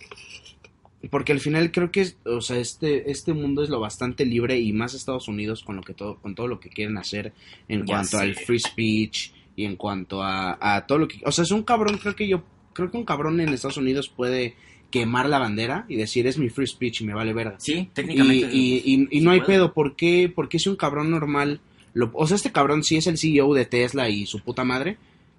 [1.11, 4.73] porque al final creo que, o sea, este, este mundo es lo bastante libre y
[4.73, 7.33] más Estados Unidos con lo que todo, con todo lo que quieren hacer
[7.69, 8.23] en Ya cuanto sé.
[8.23, 11.63] al free speech y en cuanto a, a todo lo que, o sea, es un
[11.63, 14.55] cabrón, creo que yo, creo que un cabrón en Estados Unidos puede
[14.91, 17.57] quemar la bandera y decir es mi free speech y me vale verga.
[17.59, 18.49] Sí, Y, técnicamente.
[18.51, 19.53] y, y- y sí no hay puede.
[19.59, 20.33] pedo, ¿por qué?
[20.35, 21.61] Porque si un cabrón normal,
[21.95, 24.99] lo, o sea, este cabrón sí es el CEO de Tesla y su puta madre,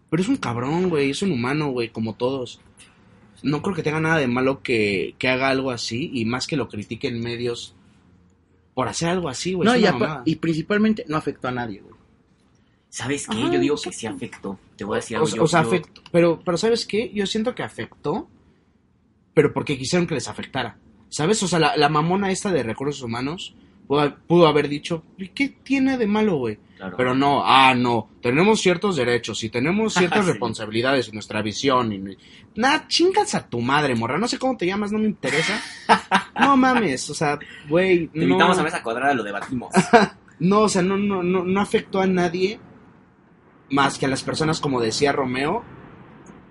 [0.10, 2.60] pero es un cabrón, güey, es un humano, güey, como todos.
[3.44, 6.58] No creo que tenga nada de malo que, que haga algo así y más que
[6.58, 7.74] lo critiquen medios
[8.74, 9.68] por hacer algo así, güey.
[9.68, 11.96] no, y, principalmente no afectó a nadie, güey.
[12.90, 13.38] ¿Sabes qué?
[13.38, 14.60] Ajá, Yo digo que sí afectó.
[14.76, 15.28] Te voy a decir O, algo.
[15.28, 17.10] sea- yo- o sea, yo- afectó, pero, pero ¿sabes qué?
[17.14, 18.28] Yo siento que afectó,
[19.34, 20.78] pero porque quisieron que les afectara.
[21.10, 21.42] ¿Sabes?
[21.44, 23.56] O sea, la, la mamona esta de recursos humanos
[23.92, 26.58] pudo, pudo haber dicho, ¿y qué tiene de malo, güey?
[26.78, 26.96] claro.
[26.96, 30.32] Pero no, ah, no, tenemos ciertos derechos y tenemos ciertas Sí.
[30.32, 31.92] responsabilidades en nuestra visión.
[31.92, 32.18] Y...
[32.56, 35.62] Nah, chingas a tu madre, morra, no sé cómo te llamas, no me interesa.
[36.40, 37.38] No mames, o sea,
[37.70, 39.72] güey, Te no, invitamos a mesa cuadrada, lo debatimos.
[40.40, 42.60] no, o sea, no, no, no, no afectó a nadie
[43.70, 45.64] más que a las personas, como decía Romeo,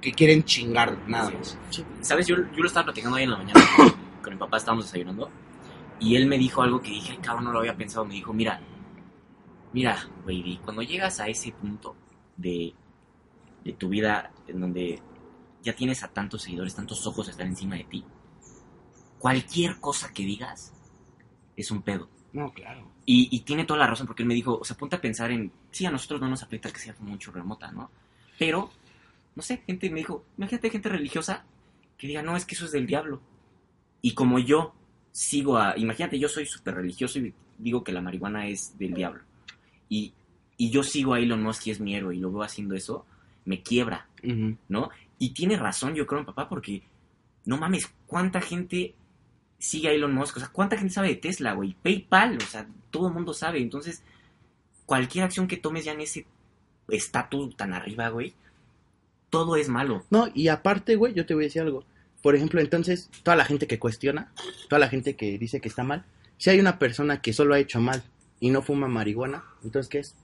[0.00, 1.58] que quieren chingar nada más.
[2.02, 2.26] ¿Sabes?
[2.28, 5.28] Yo, yo lo estaba platicando hoy en la mañana con, con mi papá, estábamos desayunando.
[6.00, 8.06] Y él me dijo algo que dije, cabrón, no lo había pensado.
[8.06, 8.60] Me dijo, mira,
[9.72, 11.94] mira, baby, cuando llegas a ese punto
[12.36, 12.74] de,
[13.64, 15.00] de tu vida en donde
[15.62, 18.04] ya tienes a tantos seguidores, tantos ojos están encima de ti,
[19.18, 20.72] cualquier cosa que digas
[21.56, 22.08] es un pedo.
[22.32, 22.90] No, claro.
[23.04, 25.30] Y, y tiene toda la razón porque él me dijo, o sea, ponte a pensar
[25.30, 27.90] en, sí, a nosotros no nos afecta que sea mucho remota, ¿no?
[28.38, 28.70] Pero,
[29.34, 31.44] no sé, gente me dijo, imagínate gente religiosa
[31.98, 33.20] que diga, no, es que eso es del diablo.
[34.00, 34.74] Y como yo
[35.12, 39.22] sigo a, imagínate, yo soy súper religioso y digo que la marihuana es del diablo.
[39.88, 40.12] Y,
[40.56, 43.06] y yo sigo a Elon Musk y es mi héroe y lo veo haciendo eso,
[43.44, 44.08] me quiebra.
[44.68, 44.90] ¿no?
[45.18, 46.82] Y tiene razón, yo creo, papá, porque
[47.44, 48.94] no mames, ¿cuánta gente
[49.58, 50.36] sigue a Elon Musk?
[50.36, 51.76] O sea, ¿cuánta gente sabe de Tesla, güey?
[51.82, 53.60] PayPal, o sea, todo el mundo sabe.
[53.60, 54.02] Entonces,
[54.86, 56.26] cualquier acción que tomes ya en ese
[56.88, 58.34] estatus tan arriba, güey,
[59.30, 60.04] todo es malo.
[60.10, 61.84] No, y aparte, güey, yo te voy a decir algo.
[62.22, 64.32] Por ejemplo, entonces, toda la gente que cuestiona,
[64.68, 66.04] toda la gente que dice que está mal,
[66.36, 68.02] si hay una persona que solo ha hecho mal
[68.40, 70.14] y no fuma marihuana, entonces, ¿qué es?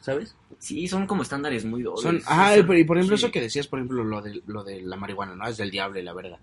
[0.00, 0.34] ¿Sabes?
[0.58, 2.02] Sí, son como estándares muy dobles.
[2.02, 3.24] Son, ajá, y por ejemplo sí.
[3.24, 5.46] eso que decías, por ejemplo, lo de, lo de la marihuana, ¿no?
[5.46, 6.38] Es del diablo y la verga.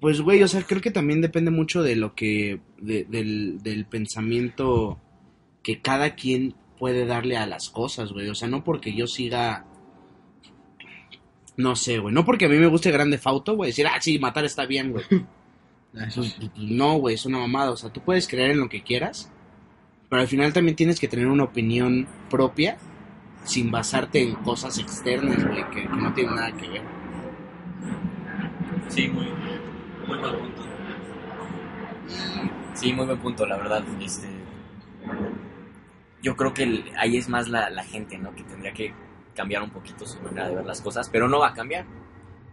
[0.00, 3.84] Pues, güey, o sea, creo que también depende mucho de lo que, de- del, del
[3.84, 4.98] pensamiento
[5.62, 8.28] que cada quien puede darle a las cosas, güey.
[8.30, 9.66] O sea, no porque yo siga,
[11.60, 14.18] no sé, güey, no porque a mí me guste Grande Fauto, güey, decir, ah, sí,
[14.18, 15.04] matar está bien, güey.
[16.56, 17.72] No, güey, es una mamada.
[17.72, 19.28] O sea, tú puedes creer en lo que quieras,
[20.08, 22.78] pero al final también tienes que tener una opinión propia
[23.42, 26.82] sin basarte en cosas externas, güey, que, que no tienen nada que ver.
[28.86, 29.24] Sí, muy,
[30.06, 30.62] muy buen punto.
[32.74, 33.82] Sí, muy buen punto, la verdad.
[34.00, 34.28] Este,
[36.22, 38.32] yo creo que el- ahí es más la, la gente, ¿no?
[38.34, 38.92] Que tendría que
[39.40, 41.84] cambiar un poquito su manera de ver las cosas, pero no va a cambiar.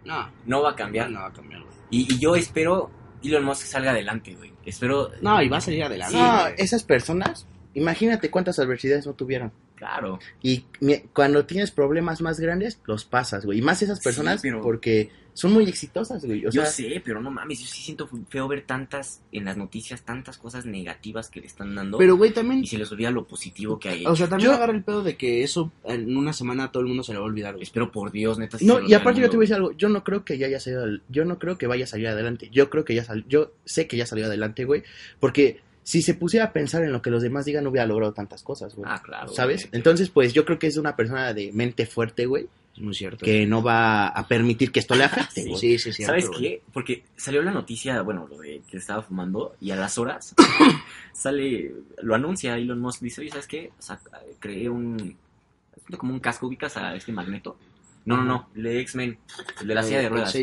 [0.05, 1.09] No, No va a cambiar.
[1.11, 1.73] no va a cambiar, güey.
[1.89, 2.89] Y, y yo espero
[3.23, 4.53] Elon Musk salga adelante, güey.
[4.65, 5.09] Espero.
[5.21, 6.15] No, y va a salir adelante.
[6.15, 9.51] Sí, no, esas personas, imagínate cuántas adversidades no tuvieron.
[9.77, 10.19] Claro.
[10.41, 10.65] Y
[11.13, 13.59] cuando tienes problemas más grandes, los pasas, güey.
[13.59, 16.47] Y más esas Sí, personas pero- porque son muy exitosas, güey.
[16.47, 19.55] O yo sea, sé, pero no mames, yo sí siento feo ver tantas en las
[19.55, 21.99] noticias, tantas cosas negativas que le están dando.
[21.99, 24.05] Pero, güey, también, y se les olvida lo positivo que hay.
[24.07, 26.81] o sea, también Yo- agarra el pedo de que eso en una semana a todo
[26.81, 27.61] el mundo se le va a olvidar, güey.
[27.61, 28.57] Espero por Dios, neta.
[28.61, 30.59] No, y aparte yo te voy a decir algo, yo no creo que ya haya
[30.59, 32.49] salido, al- yo no creo que vaya a salir adelante.
[32.51, 34.81] Yo creo que ya sal, yo sé que ya salió adelante, güey,
[35.19, 38.11] porque si se pusiera a pensar en lo que los demás digan no hubiera logrado
[38.11, 38.89] tantas cosas, güey.
[38.91, 39.29] Ah, claro.
[39.29, 39.61] ¿Sabes?
[39.69, 39.77] güey.
[39.77, 43.23] Entonces, pues yo creo que es una persona de mente fuerte, güey, Es muy cierto.
[43.23, 45.47] que no va a permitir que esto le afecte, Sí.
[45.47, 45.61] güey.
[45.61, 46.03] Sí, sí, sí.
[46.03, 46.61] ¿Sabes qué?
[46.73, 50.35] Porque salió la noticia, bueno, lo de que estaba fumando, y a las horas
[51.13, 51.71] sale,
[52.01, 53.71] lo anuncia Elon Musk, dice, oye, ¿sabes qué?
[53.79, 53.97] O sea,
[54.39, 55.15] creé un,
[55.97, 57.57] como un casco, ubicas a este magneto.
[58.03, 59.17] No, no, no, el de X-Men,
[59.61, 60.35] el de la silla de ruedas.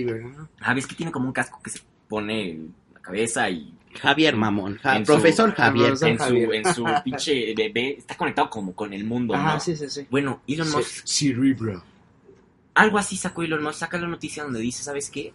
[0.61, 4.37] Ah, ves que tiene como un casco que se pone en la cabeza y Javier
[4.37, 5.95] Mamón, Ja- En su- profesor Javier.
[6.03, 9.61] En su, en su pinche bebé está conectado como con el mundo, Ajá, ¿no?
[9.61, 10.07] sí, sí, sí.
[10.11, 11.83] Bueno, Elon Musk Cerebro.
[12.75, 15.33] algo así sacó Elon Musk, saca la noticia donde dice, ¿sabes qué?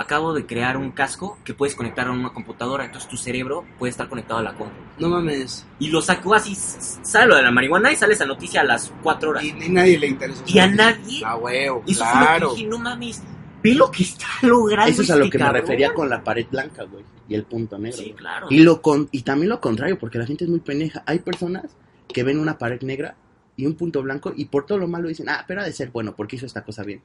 [0.00, 3.90] Acabo de crear un casco que puedes conectar a una computadora, entonces tu cerebro puede
[3.90, 4.72] estar conectado a la compu.
[5.00, 5.66] No mames.
[5.80, 8.92] Y lo sacó así, sale lo de la marihuana y sale esa noticia a las
[9.02, 9.42] 4 horas.
[9.42, 10.44] Y ni nadie le interesa.
[10.46, 12.22] Y a nadie, A huevo, eso claro.
[12.28, 13.22] fue lo que dije, no mames,
[13.62, 16.22] ve lo que está logrando Eso es a lo este que me refería con la
[16.24, 17.98] pared blanca, güey, y el punto negro.
[17.98, 18.46] Sí, claro.
[18.50, 21.02] Y lo con y también lo contrario, porque la gente es muy pendeja.
[21.06, 21.64] Hay personas
[22.12, 23.16] que ven una pared negra
[23.56, 25.90] y un punto blanco y por todo lo malo dicen, "Ah, pero ha de ser
[25.90, 27.02] bueno porque hizo esta cosa bien."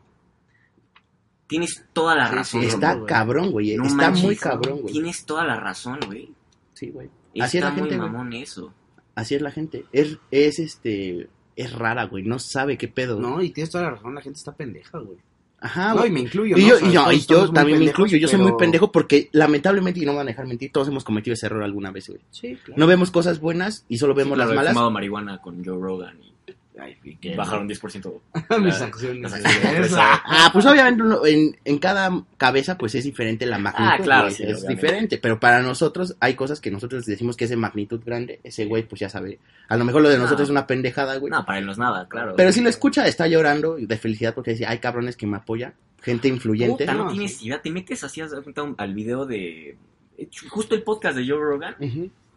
[1.47, 2.61] Tienes toda la Sí, razón.
[2.61, 2.67] sí.
[2.67, 3.05] Está güey.
[3.05, 3.75] cabrón, güey.
[3.75, 4.93] No está manches, muy cabrón, güey.
[4.93, 6.33] Tienes toda la razón, güey.
[6.73, 7.09] Sí, güey.
[7.33, 8.41] Está Así es la muy gente, güey.
[8.41, 8.73] eso.
[9.15, 9.85] Así es la gente.
[9.91, 11.29] Es, es este.
[11.55, 12.23] Es rara, güey.
[12.23, 13.19] No sabe qué pedo.
[13.19, 15.19] No, y tienes toda la razón, la gente está pendeja, güey.
[15.65, 16.67] Ajá, No, y me incluyo, Y ¿no?
[16.67, 18.17] yo, O sea, y yo, todos y yo también me incluyo.
[18.17, 21.04] Yo soy muy pendejo porque, lamentablemente, y no me van a dejar mentir, todos hemos
[21.06, 22.19] cometido ese error alguna vez, güey.
[22.32, 22.73] Sí, claro.
[22.80, 24.73] No vemos cosas buenas y solo vemos Claro, las he malas.
[24.73, 26.33] fumado marihuana con Joe Rogan y
[26.79, 28.12] Ay, y que- bajaron 10%.
[28.62, 29.21] mis la- acciones.
[29.31, 29.86] las de acciones.
[29.91, 30.21] esa.
[30.25, 33.86] Ah, pues obviamente uno- en, en cada cabeza pues es diferente la magnitud.
[33.88, 34.73] Ah, claro, sí, es obviamente.
[34.73, 38.65] diferente, pero para nosotros hay cosas que nosotros decimos que es de magnitud grande, ese
[38.65, 39.39] güey pues ya sabe.
[39.69, 40.23] A lo mejor lo de No.
[40.23, 41.31] nosotros es una pendejada, güey.
[41.31, 42.33] No, para él no es nada, claro.
[42.36, 45.73] Pero si lo escucha está llorando de felicidad porque dice, hay cabrones que me apoyan,
[46.01, 46.86] gente influyente.
[46.86, 47.62] Puta, no No, tienes idea.
[47.62, 48.19] Te metes así
[48.77, 49.77] al video de.
[50.49, 51.75] Justo el podcast de Joe Rogan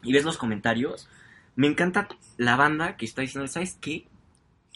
[0.03, 1.09] y ves los comentarios.
[1.57, 4.07] Me encanta la banda que está diciendo, ¿sabes qué?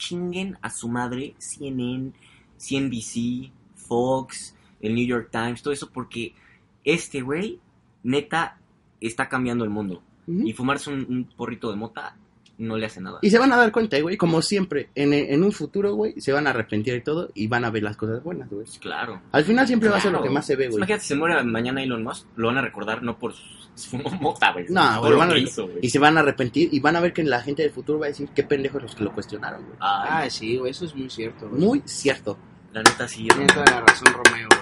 [0.00, 2.12] Chinguen a su madre CNN,
[2.56, 6.34] CNBC, Fox, el New York Times, todo eso, porque
[6.82, 7.60] este güey,
[8.02, 8.58] neta,
[9.00, 10.02] está cambiando el mundo.
[10.26, 12.16] Y fumarse un, un porrito de mota
[12.60, 13.18] no le hace nada.
[13.22, 16.32] Y se van a dar cuenta, güey, como siempre, en, en un futuro, güey, se
[16.32, 18.66] van a arrepentir de todo y van a ver las cosas buenas, güey.
[18.80, 19.20] Claro.
[19.32, 20.76] Al final siempre va a ser lo que más se ve, güey.
[20.76, 23.32] Imagínate, si se muere mañana Elon Musk, lo van a recordar no por
[23.74, 24.66] su mota, güey.
[24.68, 25.78] No, por güey, lo van a- que hizo, güey.
[25.82, 28.06] Y se van a arrepentir y van a ver que la gente del futuro va
[28.06, 29.76] a decir qué pendejos los que lo cuestionaron, güey.
[29.80, 31.60] Ah, sí, güey, eso es muy cierto, güey.
[31.60, 32.36] Muy cierto.
[32.72, 33.26] la neta sí.
[33.26, 34.60] Tiene toda la razón, Romeo, güey.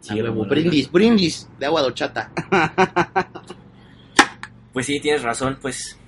[0.00, 2.32] sí, huevo, brindis, brindis de agua de horchata.
[4.72, 5.98] Pues sí, tienes razón, pues.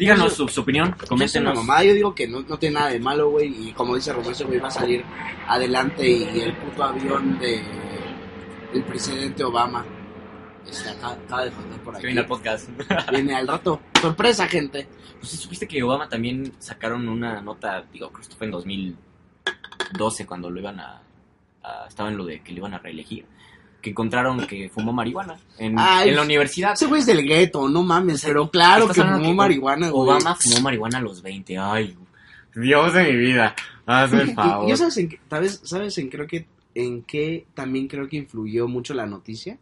[0.00, 1.54] Díganos su, su opinión, coméntenos.
[1.54, 4.32] mamada, yo digo que no, no tiene nada de malo, güey, y como dice Romeo,
[4.32, 5.04] ese güey va a salir
[5.46, 7.62] adelante y el puto avión de
[8.72, 9.84] del presidente Obama
[10.66, 12.06] este, acaba, acaba de faltar por Que aquí.
[12.06, 12.68] viene al podcast.
[13.10, 13.80] Viene al rato.
[14.00, 14.86] Sorpresa, gente.
[15.18, 20.24] Pues sí, supiste que Obama también sacaron una nota, digo, creo que fue en 2012
[20.26, 21.02] cuando lo iban a,
[21.62, 23.26] a- estaba en lo de que lo iban a reelegir,
[23.80, 26.72] que encontraron que fumó marihuana en, Ay, en la universidad.
[26.74, 30.02] Ese güey es del gueto, no mames, pero claro que fumó que marihuana, güey.
[30.02, 31.58] Obama fumó marihuana a los 20.
[31.58, 31.96] Ay,
[32.54, 33.54] Dios de mi vida.
[33.86, 34.68] Hazme el Y- favor.
[34.68, 38.16] y- ¿Y sabes en qué, sabes, sabes en creo que en qué también creo que
[38.18, 39.58] influyó mucho la noticia?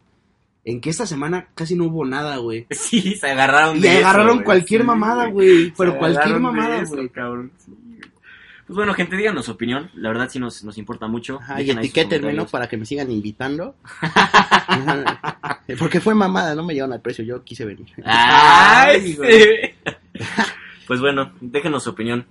[0.65, 2.67] En que esta semana casi no hubo nada, güey.
[2.71, 5.73] Sí, se agarraron de eso, agarraron cualquier Sí, mamada, güey.
[5.75, 7.09] Pero cualquier mamada, güey.
[8.69, 9.89] Pues bueno, gente, díganos su opinión.
[9.95, 11.39] La verdad sí nos, nos importa mucho.
[11.41, 12.45] Ajá, y etiquétenme, ¿no?
[12.45, 13.73] Para que me sigan invitando.
[15.79, 17.87] Porque fue mamada, no me llevan al precio, yo quise venir.
[18.05, 19.91] ¡Ay, Ay, sí!
[20.87, 22.27] pues bueno, déjenos su opinión.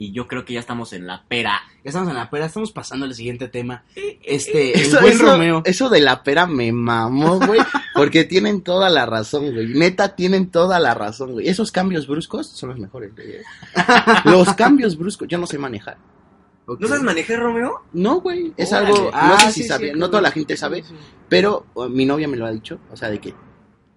[0.00, 1.60] Y yo creo que ya estamos en la pera.
[1.84, 3.82] Ya estamos en la pera, estamos pasando al siguiente tema.
[4.22, 5.62] Este, el Eso, buen eso- Romeo.
[5.64, 7.60] eso de la pera me mamó, güey.
[7.94, 9.66] Porque tienen toda la razón, güey.
[9.74, 11.48] Neta, tienen toda la razón, güey.
[11.48, 13.28] Esos cambios bruscos son los mejores, güey.
[13.32, 13.42] ¿eh?
[14.24, 15.98] Los cambios bruscos, yo no sé manejar.
[16.78, 17.80] ¿No sabes manejar, Romeo?
[17.94, 18.52] No, güey.
[18.56, 18.86] Es Órale.
[18.88, 20.94] algo, no Ah, sé si sí, sabía, no toda la gente sabe, sí.
[21.28, 23.32] pero uh, mi novia me lo ha dicho, o sea, de que,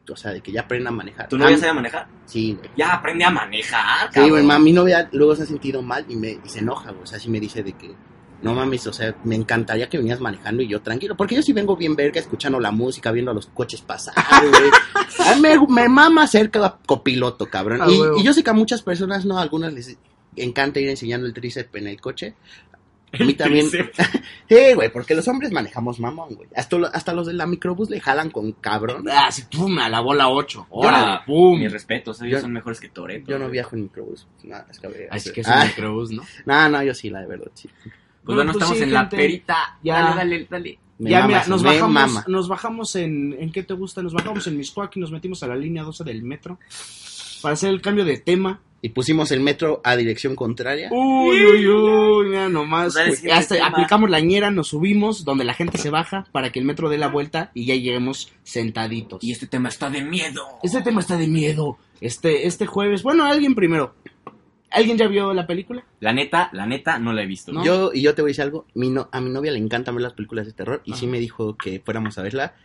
[0.10, 1.28] o sea, de que ya aprenda a manejar.
[1.30, 2.08] ¿Tu novia Ah, sabe manejar?
[2.26, 2.70] Sí, güey.
[2.78, 4.30] Ya aprende a manejar, Sí, cabrón.
[4.32, 7.04] güey, ma, mi novia luego se ha sentido mal y, me, y se enoja, güey.
[7.04, 7.94] O sea, sí me dice de que,
[8.42, 11.16] no mames, o sea, me encantaría que vinieras manejando y yo tranquilo.
[11.16, 14.72] Porque yo sí vengo bien verga, escuchando la música, viendo a los coches pasar, güey.
[15.30, 16.50] A mí me, me mama ser
[16.86, 17.82] copiloto, cabrón.
[17.84, 19.96] Ah, Y, y yo sé que a muchas personas, no, a algunas les
[20.36, 22.34] encanta ir enseñando el tríceps en el coche.
[23.19, 23.67] A mí también.
[24.50, 26.50] Sí, güey, porque los hombres manejamos mamón, güey.
[26.56, 29.06] Hasta, lo- hasta los de la microbús le jalan con cabrón.
[29.10, 30.60] Ah, sí, pum, a la bola 8.
[30.69, 31.60] Yo Órale, no- pum.
[31.60, 33.32] Mis respetos, ellos Yo- son mejores que Toreto.
[33.32, 34.28] Yo no viajo en microbús.
[34.43, 36.24] Nada, es que, Así que es Ah, un microbús, ¿no?
[36.45, 37.69] No, no, yo sí, la de verdad, sí.
[37.84, 37.93] Pues
[38.24, 39.78] Bueno, bueno, pues estamos sí, en la perita.
[39.84, 39.93] Ya.
[40.02, 40.80] Dale, dale, dale.
[41.00, 42.26] Me ya, mama mira, nos me bajamos, mama.
[42.28, 44.04] nos bajamos en, ¿en qué te gusta?
[44.04, 46.60] Nos bajamos en Miscuac y nos metimos a la línea 12 del metro
[47.41, 48.62] para hacer el cambio de tema.
[48.84, 50.89] Y pusimos el metro a dirección contraria.
[50.91, 52.86] Uy, uy, uy, mira nomás.
[52.86, 53.15] Pues dale, güey.
[53.17, 53.67] siguiente Hasta tema.
[53.67, 56.98] aplicamos la ñera, nos subimos donde la gente se baja para que el metro dé
[56.98, 59.24] la vuelta y ya lleguemos sentaditos.
[59.24, 60.41] Y este tema está de miedo.
[60.63, 61.78] Este tema está de miedo.
[62.00, 63.94] Este, este jueves, bueno, alguien primero.
[64.72, 65.84] ¿Alguien ya vio la película?
[66.00, 67.52] La neta, la neta, no la he visto.
[67.52, 67.63] ¿No?
[67.63, 69.94] Yo, y yo te voy a decir algo, mi no- a mi novia le encantan
[69.96, 71.12] ver las películas de terror y sí Ajá.
[71.12, 72.56] me dijo que fuéramos a verla.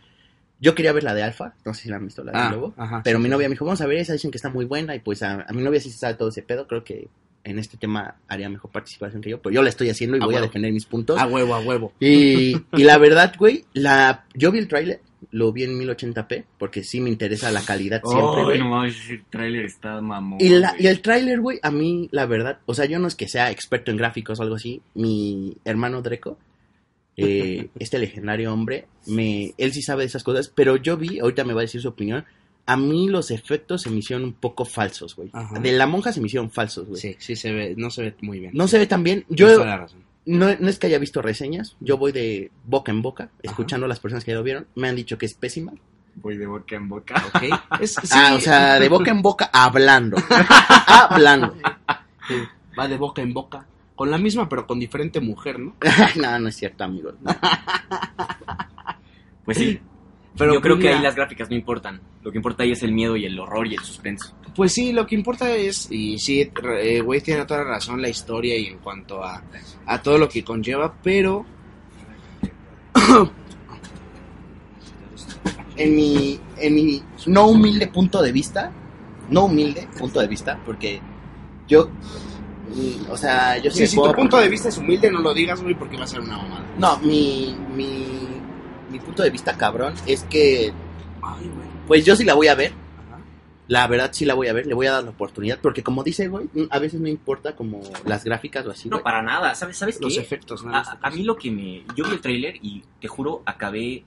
[0.59, 2.51] Yo quería ver la de Alfa, no sé si la han visto, la de Ah,
[2.51, 2.73] Lobo.
[2.77, 3.23] ajá, pero sí.
[3.23, 5.21] mi novia me dijo, vamos a ver esa, dicen que está muy buena y pues
[5.23, 7.07] a, a mi novia sí se sabe todo ese pedo, creo que
[7.43, 10.25] en este tema haría mejor participación que yo, pero yo la estoy haciendo y A
[10.25, 11.17] voy a defender mis puntos.
[11.19, 11.93] A huevo, a huevo.
[11.99, 14.99] Y, y la verdad, güey, la, yo vi el tráiler,
[15.31, 18.59] lo vi en 1080p, porque sí me interesa la calidad siempre, güey.
[18.59, 20.39] no ese tráiler está mamón.
[20.41, 23.15] Y, la, y el tráiler, güey, a mí, la verdad, o sea, yo no es
[23.15, 26.37] que sea experto en gráficos o algo así, mi hermano Dreco,
[27.17, 31.43] eh, este legendario hombre, me, él sí sabe de esas cosas, pero yo vi, ahorita
[31.43, 32.25] me va a decir su opinión,
[32.65, 35.31] a mí los efectos se me hicieron un poco falsos, güey.
[35.61, 36.99] De la monja se me hicieron falsos, güey.
[37.01, 38.51] Sí, sí se ve, no se ve muy bien.
[38.53, 39.25] No se ve tan bien.
[39.29, 40.03] Yo, toda la razón.
[40.25, 43.89] no, no es que haya visto reseñas, yo voy de boca en boca, escuchando a
[43.89, 45.73] las personas que ya lo vieron, me han dicho que es pésima.
[46.15, 47.23] Voy de boca en boca.
[47.33, 47.43] Ok.
[47.81, 50.17] Es- sí, Ah, o sea, de boca en boca hablando.
[50.87, 51.55] hablando.
[52.27, 52.33] sí,
[52.77, 53.65] va de boca en boca.
[53.97, 55.75] Con la misma, pero con diferente mujer, ¿no?
[56.15, 57.15] no, no es cierto, amigos.
[57.21, 57.35] no.
[59.43, 59.79] Pues sí.
[60.37, 62.01] Pero Yo creo pues, que ahí las gráficas no importan.
[62.21, 64.35] Lo que importa ahí es el miedo y el horror y el suspenso.
[64.53, 68.09] Pues sí, lo que importa es, y sí, eh, güey tiene toda la razón la
[68.09, 69.41] historia y en cuanto a,
[69.85, 71.45] a todo lo que conlleva, pero
[75.77, 78.71] En mi, en mi no humilde punto de vista,
[79.29, 80.99] no humilde punto de vista, porque
[81.67, 81.91] yo,
[83.09, 85.33] o sea, yo sí sí, si puedo- tu punto de vista es humilde, no lo
[85.33, 86.65] digas, güey, porque va a ser una mamada.
[86.77, 88.05] No, mi, mi,
[88.91, 90.73] mi punto de vista cabrón es que,
[91.21, 91.67] Ay, güey.
[91.87, 93.19] pues yo sí la voy a ver, Ajá.
[93.67, 96.03] la verdad sí la voy a ver, le voy a dar la oportunidad, porque como
[96.03, 99.03] dice, güey, a veces no importa como las gráficas o así, No, güey.
[99.03, 99.55] para nada.
[99.55, 100.19] ¿Sabes, ¿sabes Los qué?
[100.19, 100.75] efectos, ¿no?
[100.75, 101.83] A, a mí lo que me...
[101.95, 104.03] Yo vi el tráiler y te juro, acabé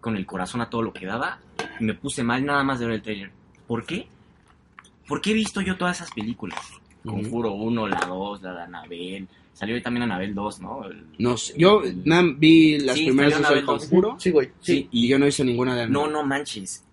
[0.00, 1.38] con el corazón a todo lo que daba
[1.80, 3.30] y me puse mal nada más de ver el tráiler.
[3.66, 4.08] ¿Por qué?
[5.08, 6.58] Porque he visto yo todas esas películas.
[7.04, 9.28] Conjuro 1, la 2, la de Anabel.
[9.52, 10.84] Salió también Anabel 2, ¿no?
[10.86, 14.48] El- No sé, yo el- nada, vi las Sí, primeras dos del conjuro Sí, güey,
[14.60, 14.72] sí.
[14.74, 16.84] Sí, y yo no hice ninguna de No, no manches.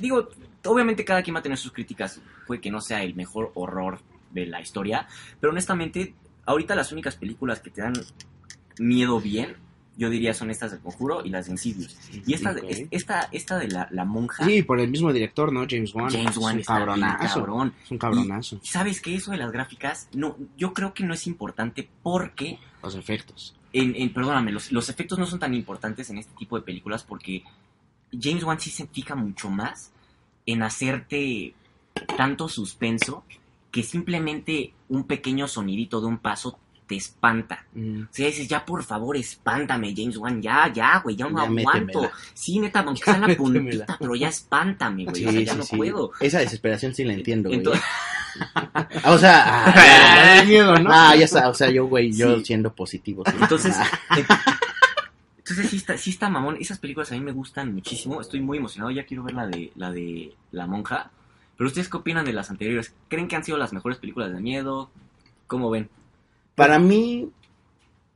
[0.00, 0.28] Digo,
[0.64, 2.20] obviamente cada quien va a tener sus críticas.
[2.46, 4.00] Puede que no sea el mejor horror
[4.32, 5.06] de la historia.
[5.40, 6.14] Pero honestamente,
[6.46, 7.94] ahorita las únicas películas que te dan
[8.78, 9.56] miedo bien,
[9.96, 11.96] yo diría son estas del Conjuro y las de Insidious.
[12.26, 12.64] Y esta, Ok.
[12.68, 15.66] es- esta, esta de la, la monja, Sí, por el mismo director, ¿no?
[15.68, 16.10] James Wan.
[16.10, 17.34] James Wan es un cabronazo.
[17.40, 17.74] cabrón.
[17.84, 18.60] Es un cabronazo.
[18.62, 19.14] Y ¿Sabes qué?
[19.14, 23.54] Eso de las gráficas, no, yo creo que no es importante porque Los efectos.
[23.72, 27.04] en, en- perdóname, los, los efectos no son tan importantes en este tipo de películas
[27.04, 27.44] porque
[28.18, 29.92] James Wan sí se fija mucho más
[30.46, 31.54] en hacerte
[32.16, 33.24] tanto suspenso
[33.70, 37.64] que simplemente un pequeño sonidito de un paso te espanta.
[37.74, 38.02] Mm.
[38.02, 41.44] O sea, dices, ya por favor, espántame, James Wan, ya, ya, güey, ya no Ya
[41.44, 41.86] aguanto.
[42.00, 42.12] métemela.
[42.34, 43.60] Sí, neta, aunque sea la métemela.
[43.62, 45.76] puntita, pero ya espántame, güey, Sí, o sea, ya no sí.
[45.76, 46.10] puedo.
[46.20, 47.58] Esa desesperación sí la entiendo, güey.
[47.58, 50.90] Entonces- Ah, O sea, ah, Ya miedo, ¿no?
[50.92, 53.22] ah, ya está, o sea, yo, güey, yo siendo positivo.
[53.26, 53.76] Entonces,
[54.16, 54.24] eh,
[55.38, 56.56] entonces sí está, sí está mamón.
[56.60, 58.20] Esas películas a mí me gustan muchísimo.
[58.20, 58.90] Estoy muy emocionado.
[58.90, 61.10] Ya quiero ver la de la de la monja.
[61.56, 62.92] Pero ustedes qué opinan de las anteriores?
[63.08, 64.90] ¿Creen que han sido las mejores películas de miedo?
[65.46, 65.88] ¿Cómo ven?
[66.54, 67.30] Para mí,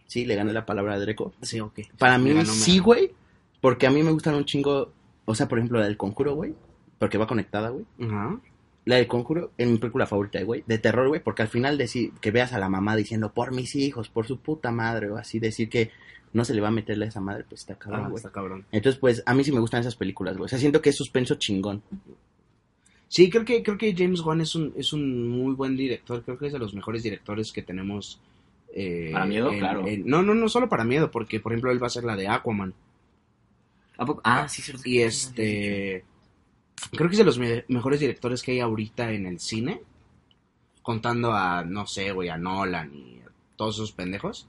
[0.06, 1.32] sí, le gané la palabra a Dreco.
[1.42, 1.80] Sí, ok.
[1.98, 3.12] Para mí, ganó, sí, güey,
[3.60, 4.92] porque a mí me gustan un chingo,
[5.24, 6.54] o sea, por ejemplo, la del conjuro, güey,
[6.98, 7.84] porque va conectada, güey.
[8.00, 8.40] Ajá.
[8.84, 12.12] La del conjuro es mi película favorita, güey, de terror, güey, porque al final decir
[12.20, 15.38] que veas a la mamá diciendo por mis hijos, por su puta madre, o así,
[15.38, 15.90] decir que
[16.32, 18.16] no se le va a meterle a esa madre, pues está cabrón, Ah, güey.
[18.16, 18.64] está cabrón.
[18.72, 20.46] Entonces, pues, a mí sí me gustan esas películas, güey.
[20.46, 21.82] O sea, siento que es suspenso chingón.
[23.08, 26.22] Sí, creo que, creo que James Wan es un, es un muy buen director.
[26.22, 28.20] Creo que es de los mejores directores que tenemos.
[28.74, 29.50] eh, ¿Para miedo?
[29.50, 29.86] en- Claro.
[29.88, 32.16] en- no, no, no solo para miedo, porque por ejemplo él va a ser la
[32.16, 32.74] de Aquaman.
[33.96, 34.20] ¿A poco?
[34.24, 34.82] Ah, sí, cierto.
[34.84, 36.04] Y este.
[36.92, 39.80] Creo que es de los me- mejores directores que hay ahorita en el cine.
[40.82, 44.46] Contando a, no sé, güey, a Nolan y a todos esos pendejos.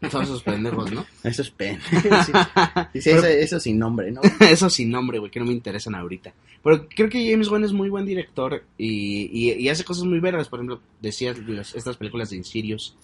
[0.10, 1.04] Todos esos pendejos, ¿no?
[1.24, 1.78] Eso es pen.
[2.94, 4.20] sí, eso, eso sin nombre, ¿no?
[4.40, 6.32] Eso sin nombre, güey, que no me interesan ahorita.
[6.62, 10.20] Pero creo que James Wan es muy buen director y, y, y hace cosas muy
[10.20, 10.48] vergas.
[10.48, 12.96] Por ejemplo, decías las- estas películas de Insidious,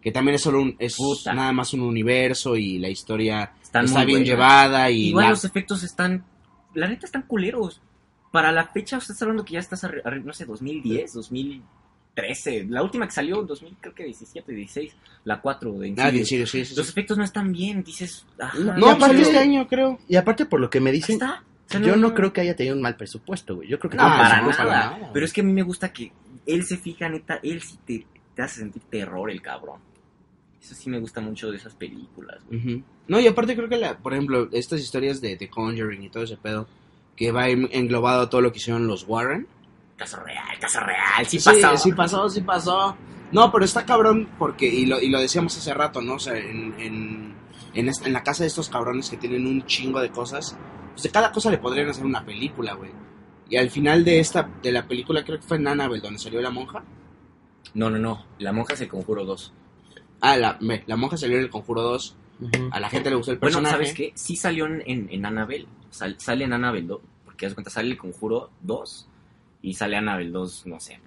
[0.00, 1.34] que también es solo un, es Puta.
[1.34, 4.28] nada más un universo y la historia Están está bien buenas.
[4.28, 6.24] llevada y Igual la- los efectos están.
[6.74, 7.80] La neta están culeros.
[8.32, 11.12] Para la fecha, usted está hablando que ya estás, arri- arri- no sé, 2010,
[12.16, 12.66] 2013.
[12.68, 14.92] La última que salió, 2000, creo que 17, 16.
[15.24, 16.14] La 4 de Ah, de Insidious.
[16.20, 16.90] Insidious, sí, sí, Los sí.
[16.92, 18.26] efectos no están bien, dices.
[18.38, 19.98] ajá, No, No, aparte- salió este año, creo.
[20.08, 21.42] Y aparte, por lo que me dicen, está.
[21.68, 23.68] O sea, yo no creo que haya tenido un mal presupuesto, güey.
[23.68, 24.56] Yo creo que No, para, no, nada.
[24.56, 25.10] para nada.
[25.12, 26.10] Pero es que a mí me gusta que
[26.46, 29.80] él se fija, neta, él sí te, te hace sentir terror, el cabrón.
[30.60, 32.82] Eso sí me gusta mucho de esas películas, güey.
[33.06, 36.24] No, y aparte creo que, la, por ejemplo, estas historias de The Conjuring y todo
[36.24, 36.66] ese pedo,
[37.16, 39.46] que va en- englobado a todo lo que hicieron los Warren.
[40.00, 41.76] Caso real, caso real, sí, Sí, pasó.
[41.76, 42.96] sí pasó, sí pasó.
[43.32, 46.14] No, pero está cabrón porque, y lo, y lo decíamos hace rato, ¿no?
[46.14, 47.34] O sea, en, en,
[47.74, 50.56] en, esta- en la casa de estos cabrones que tienen un chingo de cosas,
[50.92, 52.90] pues de cada cosa le podrían hacer una película, güey.
[53.50, 56.40] Y al final de esta, de la película, creo que fue en Annabelle, donde salió
[56.40, 56.82] la monja.
[57.74, 58.24] No, no, no.
[58.38, 59.52] La monja se conjuro dos.
[60.22, 62.16] Ah, la, ve, la monja salió en el Conjuro 2.
[62.40, 62.68] Ujú.
[62.72, 63.74] A la gente le gustó el Bueno, personaje.
[63.84, 64.12] ¿sabes qué?
[64.14, 65.66] Sí salió en, en, Annabelle.
[65.90, 67.00] Sal- sale en Annabelle 2.
[67.24, 69.06] Porque das cuenta, sale el conjuro 2
[69.62, 70.98] y sale Annabelle 2, no sé.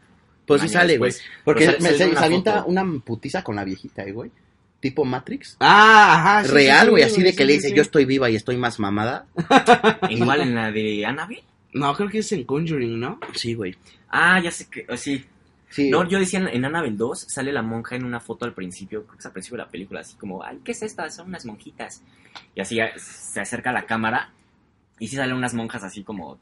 [0.45, 1.14] Pues sí sale, güey.
[1.45, 4.32] Porque sale- me- sale se, una se avienta una putiza con la viejita, eh, güey.
[4.80, 5.56] Tipo Matrix.
[5.62, 6.43] Ah, ajá.
[6.43, 7.76] sí, Real, sí, sí, güey, así de sí, que le dice, sí.
[7.76, 9.26] yo estoy viva y estoy más mamada.
[10.10, 11.43] Igual en la de Annabelle.
[11.74, 13.20] No, creo que es en Conjuring, ¿no?
[13.34, 13.76] Sí, güey.
[14.10, 14.86] Ah, ya sé que.
[14.89, 15.26] oh, sí.
[15.70, 15.89] Sí.
[15.89, 19.06] No, yo decía en, en Annabelle 2 sale la monja en una foto al principio,
[19.06, 21.10] creo que es al principio de la película, así como, ay, ¿qué es esto?
[21.10, 22.04] Son unas monjitas.
[22.54, 24.32] Y así se acerca a la cámara
[24.99, 26.38] y sí salen unas monjas así como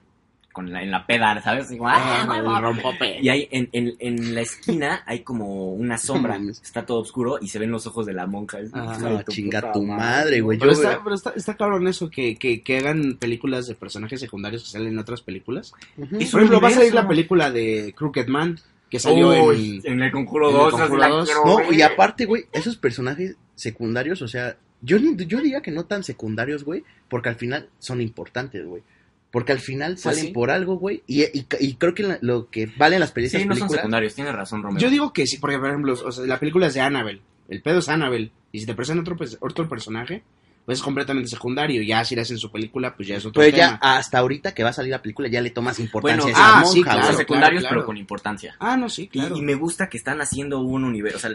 [0.51, 1.65] con la, en la peda, ¿sabes?
[1.65, 3.15] Así como, ¡ah, Ah.
[3.21, 7.47] Y ahí en, en, en la esquina hay como una sombra, está todo oscuro y
[7.47, 8.59] se ven los ojos de la monja.
[8.73, 10.57] Ah, No, chinga puta tu madre, güey.
[10.59, 14.63] Pero está, pero está, está cabrón eso, que, que, que hagan películas de personajes secundarios
[14.63, 15.73] que salen en otras películas.
[16.19, 19.81] Es Por ejemplo, va a salir la película de Crooked Man, que salió en...
[19.83, 20.71] en el Conjuro en el 2.
[20.71, 21.25] Conjuro así la 2.
[21.29, 25.85] quiero No, y aparte, güey, esos personajes secundarios, o sea, yo, yo diría que no
[25.85, 28.83] tan secundarios, güey, porque al final son importantes, güey.
[29.31, 30.31] Porque al final Pues salen sí.
[30.31, 33.37] por algo, güey, y, y, y creo que la- lo que valen las peli- Sí,
[33.37, 33.71] no son películas...
[33.79, 34.79] secundarios, tienes razón, Romeo.
[34.79, 37.61] Yo digo que sí, porque por ejemplo, o sea, la película es de Annabelle, el
[37.61, 40.21] pedo es Annabelle, y si te presentan otro, pues, otro personaje,
[40.65, 43.55] pues es completamente secundario, ya si le hacen su película, pues ya es otro Pero
[43.55, 43.79] tema.
[43.81, 46.39] ya hasta ahorita que va a salir la película ya le tomas importancia Bueno, a
[46.41, 47.75] esa ah, monja, sí, claro, son secundarios, claro.
[47.77, 48.55] pero con importancia.
[48.59, 49.37] Ah, no, sí, Y- claro.
[49.37, 51.17] Y, me gusta que están haciendo un universo.
[51.17, 51.31] O sea,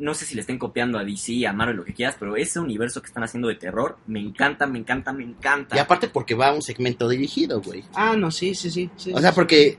[0.00, 2.58] no sé si le estén copiando a DC, a Marvel, lo que quieras, pero ese
[2.58, 5.76] universo que están haciendo de terror me encanta, me encanta, me encanta.
[5.76, 7.84] Y aparte porque va a un segmento dirigido, güey.
[7.94, 8.90] Ah, no, sí, sí, sí.
[8.96, 9.78] sí, O sea, porque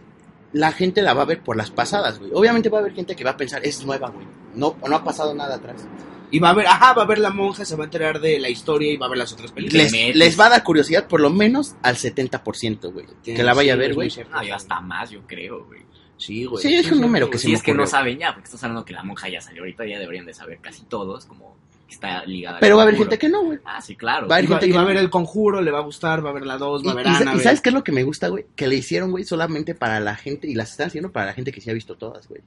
[0.54, 2.32] la gente la va a ver por las pasadas, güey.
[2.36, 4.28] Obviamente va a haber gente que va a pensar, es nueva, güey.
[4.54, 5.88] No, no ha pasado nada atrás.
[6.30, 8.40] Y va a ver, ajá, va a ver la monja, se va a enterar de
[8.40, 9.92] la historia y va a ver las otras películas.
[9.92, 13.08] Les, va a dar curiosidad por lo menos al 70%, güey.
[13.24, 14.12] Que la vaya a ver, güey.
[14.54, 15.82] hasta más, yo creo, güey.
[16.22, 16.62] Sí, güey.
[16.62, 18.86] Sí, es un número que se Si es que no saben ya, porque estás hablando
[18.86, 21.58] que la monja ya salió ahorita, ya deberían de saber casi todos, como
[21.88, 22.60] que está ligada.
[22.60, 23.58] Pero va a haber gente que no, güey.
[23.66, 24.28] Ah, sí, claro.
[24.28, 24.88] Va a haber Y va, gente y que va a no.
[24.90, 26.96] ver el conjuro, le va a gustar, va a ver la 2, Y, va a
[26.96, 28.46] ver y sa- y sabes qué es lo que me gusta, güey?
[28.56, 31.52] Que le hicieron, güey, solamente para la gente, y las están haciendo para la gente
[31.52, 32.42] que sí ha visto todas, güey.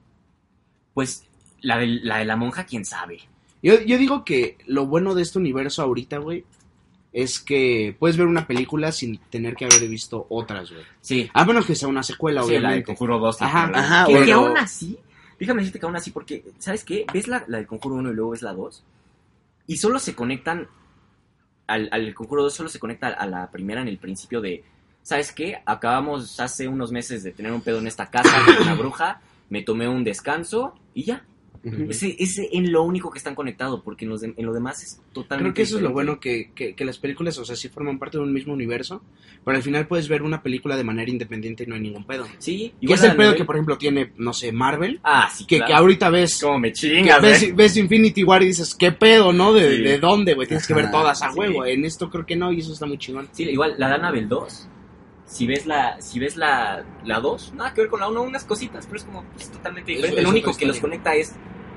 [0.93, 1.25] Pues
[1.61, 3.19] la de, la de la monja, quién sabe.
[3.61, 6.45] Yo, yo digo que lo bueno de este universo ahorita, güey,
[7.15, 10.83] es que puedes ver una película sin tener que haber visto otras, güey.
[10.99, 12.85] Sí, A menos que sea una secuela, sí la de obviamente.
[12.87, 13.41] Conjuro 2.
[13.41, 14.25] Ajá, ajá, que, bueno.
[14.25, 14.99] que aún así,
[15.39, 17.05] déjame decirte que aún así, porque, ¿sabes qué?
[17.13, 18.83] Ves la, la del Conjuro 1 y luego ves la 2,
[19.67, 20.67] y solo se conectan,
[21.67, 24.65] al, al Conjuro 2 solo se conecta a la primera en el principio de,
[25.01, 25.61] ¿sabes qué?
[25.65, 29.61] Acabamos hace unos meses de tener un pedo en esta casa con una bruja, me
[29.61, 31.23] tomé un descanso y ya.
[31.89, 34.83] Ese es en lo único que están conectados, porque en, los de- en lo demás
[34.83, 37.55] es totalmente Creo que eso es lo bueno, que, que, que las películas, o sea,
[37.55, 39.01] sí forman parte de un mismo universo,
[39.43, 42.25] pero al final puedes ver una película de manera independiente y no hay ningún pedo.
[42.37, 45.57] Sí, Y es el pedo que, por ejemplo, tiene, no sé, Marvel, Ah, sí, que,
[45.57, 45.67] claro.
[45.69, 46.39] que ahorita ves...
[46.41, 47.53] Como me chingas, ves, ¿eh?
[47.55, 49.51] ves Infinity War y dices, ¿qué pedo, no?
[49.53, 49.81] ¿De, Sí.
[49.81, 50.47] de dónde, güey?
[50.47, 51.37] Tienes que ver todas a sí.
[51.39, 51.65] huevo.
[51.65, 53.27] En esto creo que no, y eso está muy chingón.
[53.31, 54.69] Sí, igual la de Annabelle 2.
[55.27, 58.43] Si ves la si ves la, la 2, nada que ver con la 1, unas
[58.43, 60.21] cositas, pero es como pues, totalmente Eso- diferente.
[60.21, 61.33] eso lo único que los conecta es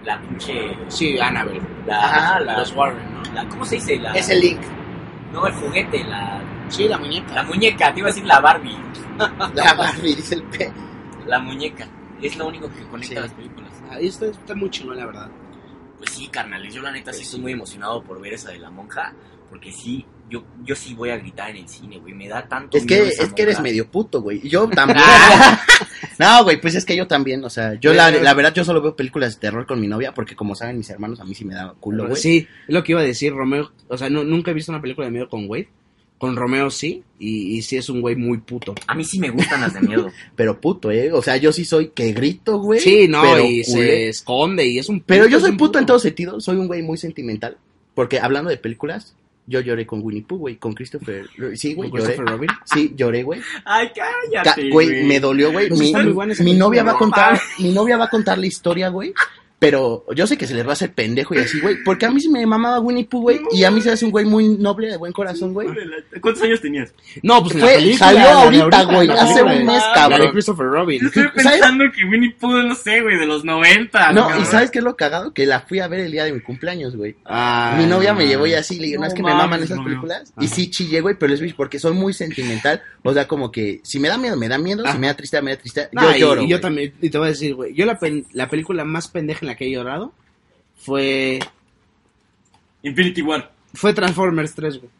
[0.09, 0.77] la pinche.
[0.89, 1.61] Sí, Annabelle.
[1.87, 3.23] La, Ajá, la, Los Warren, ¿no?
[3.35, 3.97] la- ¿Cómo se dice?
[3.99, 4.61] La, Es el link.
[5.33, 7.35] No, el juguete, la, Sí, la muñeca.
[7.35, 8.77] la muñeca, te iba a decir la Barbie.
[9.55, 10.73] La Barbie, dice el P.
[11.27, 11.87] La muñeca.
[12.23, 13.21] Es lo único que conecta Sí.
[13.21, 13.71] las películas.
[13.91, 15.29] Ahí está, está muy chingón, la verdad.
[15.99, 17.43] Pues sí, carnales, yo la neta sí Pues estoy sí.
[17.43, 19.13] muy emocionado por ver esa de la monja.
[19.49, 22.15] Porque sí, yo, yo sí voy a gritar en el cine, güey.
[22.15, 24.47] Me da tanto Es que, esa es que eres medio puto, güey.
[24.47, 24.99] Yo también.
[26.19, 28.83] no, güey, pues es que yo también, o sea, yo la, la verdad, yo solo
[28.83, 31.45] veo películas de terror con mi novia porque como saben mis hermanos, a mí sí
[31.45, 32.21] me da culo, güey.
[32.21, 33.73] Sí, es lo que iba a decir, Romeo.
[33.89, 35.69] O sea, no, nunca he visto una película de miedo con Wade.
[36.19, 38.75] Con Romeo sí, y, y sí es un güey muy puto.
[38.89, 40.11] A mí sí me gustan las de miedo.
[40.35, 41.13] Pero puto, eh.
[41.13, 42.81] O sea, yo sí soy que grito, güey.
[42.81, 43.65] Sí, no, pero y culé.
[43.65, 46.67] se esconde y es un Pero yo soy un puto en todo sentido, soy un
[46.67, 47.57] güey muy sentimental.
[47.95, 49.15] Porque hablando de películas,
[49.49, 51.27] yo lloré con Winnie Pooh, güey, con Christopher.
[51.55, 52.17] Sí, güey, ¿Con lloré.
[52.17, 52.51] Robin?
[52.65, 53.41] Sí, lloré, güey.
[53.65, 53.91] Ay,
[54.33, 54.71] cállate.
[54.71, 55.71] Güey, me dolió, güey.
[55.71, 55.93] Mi,
[56.41, 57.43] mi novia va a contar, mames.
[57.59, 59.15] mi novia va a contar la historia, güey.
[59.61, 61.83] Pero yo sé que se les va a hacer pendejo y así, güey.
[61.85, 63.41] Porque a mí sí me mamaba Winnie Pooh, güey.
[63.51, 65.69] Y a mí se hace un güey muy noble, de buen corazón, güey.
[66.21, 66.95] ¿Cuántos años tenías?
[67.25, 67.99] No, pues Fue- la película.
[67.99, 70.21] salió la ahorita, güey, la hace un mes, La cabrón.
[70.21, 71.07] de Christopher Robin.
[71.07, 71.43] Estoy ¿Sabes?
[71.45, 74.13] pensando que Winnie Pooh, no sé, güey, de los 90.
[74.13, 74.43] No, cabrón.
[74.43, 75.35] y ¿sabes qué es lo cagado?
[75.35, 77.17] Que la fui a ver el día de mi cumpleaños, güey.
[77.25, 79.61] Ah, Mi novia me llevó y así, le digo, no, No es que me maman
[79.63, 80.33] esas películas.
[80.37, 80.45] Ajá.
[80.45, 82.81] Y sí chillé, güey, pero es porque soy muy sentimental.
[83.03, 84.83] O sea, como que si me da miedo, me da miedo.
[84.85, 84.99] Si Ajá.
[84.99, 85.89] me da tristeza, me da tristeza.
[85.93, 86.43] Yo lloro.
[86.43, 87.99] Y, yo también, y te voy a decir, güey, yo la,
[88.33, 90.13] la película más pendeja en la que he llorado
[90.77, 91.41] fue
[92.83, 93.51] Infinity War.
[93.75, 94.91] fue Transformers 3, güey.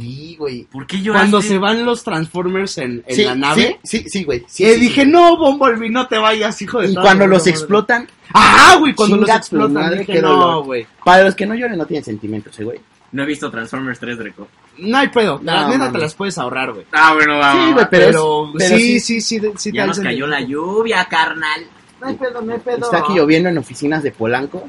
[0.00, 0.62] Y, güey.
[0.64, 1.30] ¿Por qué lloraste?
[1.30, 4.44] Cuando se van los Transformers en, en Sí, la nave, Sí, sí, sí, güey.
[4.46, 7.50] Sí, y sí, dije, no, Bumblebee, no te vayas, hijo de Y cuando los madre".
[7.50, 8.94] explotan, ¡Ah, güey!
[8.94, 10.64] Cuando los explotan, madre, dije, no, dolor.
[10.66, 10.86] güey.
[11.04, 12.78] para los que no lloren, no tienen sentimientos, eh, güey.
[13.10, 14.46] No he visto Transformers 3, Dreco.
[14.78, 15.92] No hay pedo, la No, neta mames.
[15.94, 16.86] te las puedes ahorrar, güey.
[16.92, 17.66] Ah, bueno, vamos.
[17.66, 20.40] Sí, güey, pero, Pero, sí, sí, sí, sí, sí, sí te Ya nos cayó la
[20.42, 21.66] lluvia, carnal.
[22.00, 22.76] No hay pedo, no hay pedo.
[22.78, 24.68] Está aquí lloviendo en oficinas de Polanco.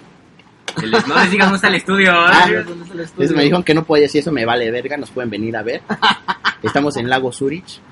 [0.81, 2.11] El- No les digas dónde está el estudio.
[2.15, 2.63] Ah, ¿eh?
[2.63, 3.03] ¿Dónde está el estudio?
[3.05, 5.63] Entonces me dijeron que no podía decir eso, me vale verga, nos pueden venir a
[5.63, 5.81] ver.
[6.63, 7.79] Estamos en Lago Zurich.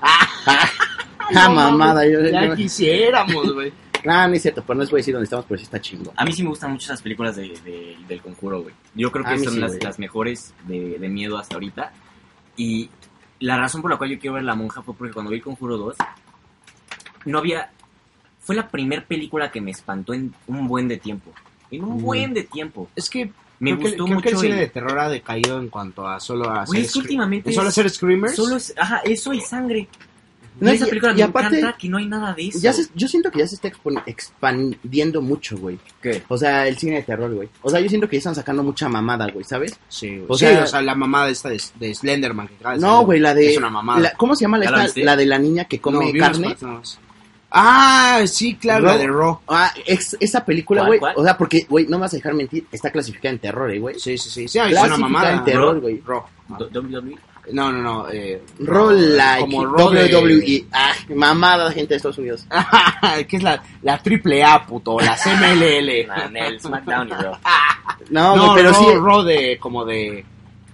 [1.30, 2.06] Ah, No, mamada.
[2.08, 3.70] Yo, Ya yo- quisiéramos, güey.
[4.04, 5.78] Nah, no es cierto, pero no les voy a decir dónde estamos, pero sí está
[5.78, 6.10] chingo.
[6.16, 8.74] A mí sí me gustan mucho esas películas de, de- del conjuro, güey.
[8.94, 11.92] Yo creo que mí son sí, las, las mejores de, de miedo hasta ahorita.
[12.56, 12.88] Y
[13.40, 15.42] la razón por la cual yo quiero ver La Monja fue porque cuando vi el
[15.42, 15.96] conjuro 2,
[17.26, 17.70] no había...
[18.48, 21.30] Fue la primer película que me espantó en un buen de tiempo.
[21.70, 22.02] En un Mm.
[22.02, 22.88] buen de tiempo.
[22.96, 23.30] Es que
[23.60, 24.22] Me creo, que, gustó creo mucho.
[24.22, 27.50] que el cine de terror ha decaído en cuanto a solo hacer es que últimamente
[27.50, 28.34] ¿en solo es- hacer screamers.
[28.36, 29.86] Solo es, ajá, eso y sangre.
[30.60, 32.58] No, y esa película y me aparte, encanta que no hay nada de eso.
[32.60, 33.70] Ya se- yo siento que ya se está
[34.06, 35.78] expandiendo mucho, güey.
[36.02, 36.22] ¿Qué?
[36.28, 37.48] O sea, el cine de terror, güey.
[37.62, 39.78] O sea, yo siento que ya están sacando mucha mamada, güey, ¿sabes?
[39.88, 40.26] Sí, güey.
[40.28, 43.34] O Sí, sea- o sea, la mamada esta de, de Slenderman que No, güey, la
[43.34, 43.50] de...
[43.52, 44.00] Es una mamada.
[44.00, 45.04] la- ¿Cómo se llama la, ¿Ya la esta- viste?
[45.04, 46.56] la de la niña que come No, carne?
[46.60, 46.98] más.
[47.50, 49.40] Ah, sí, claro, la de Raw.
[49.48, 51.00] Ah, esa película, ¿Cuál, güey.
[51.00, 51.14] cuál?
[51.16, 53.78] O sea, porque, güey, no me vas a dejar mentir, está clasificada en terror, eh,
[53.78, 53.98] güey.
[53.98, 54.48] Sí, sí, sí.
[54.48, 55.32] Sí, es Clasificada una mamada.
[55.32, 56.02] en terror, güey.
[56.06, 56.22] Raw.
[56.58, 57.16] Do- WWE.
[57.52, 58.10] No, no, no.
[58.10, 60.66] Eh, Roll like como de- WWE.
[60.70, 62.46] Ah, mamada, gente de Estados Unidos.
[63.28, 66.06] que es la, la triple A, puto, la CMLL.
[66.06, 67.36] Nah, en el SmackDown y Raw.
[68.10, 68.84] No, güey, pero sí.
[68.94, 70.26] Raw de, como de...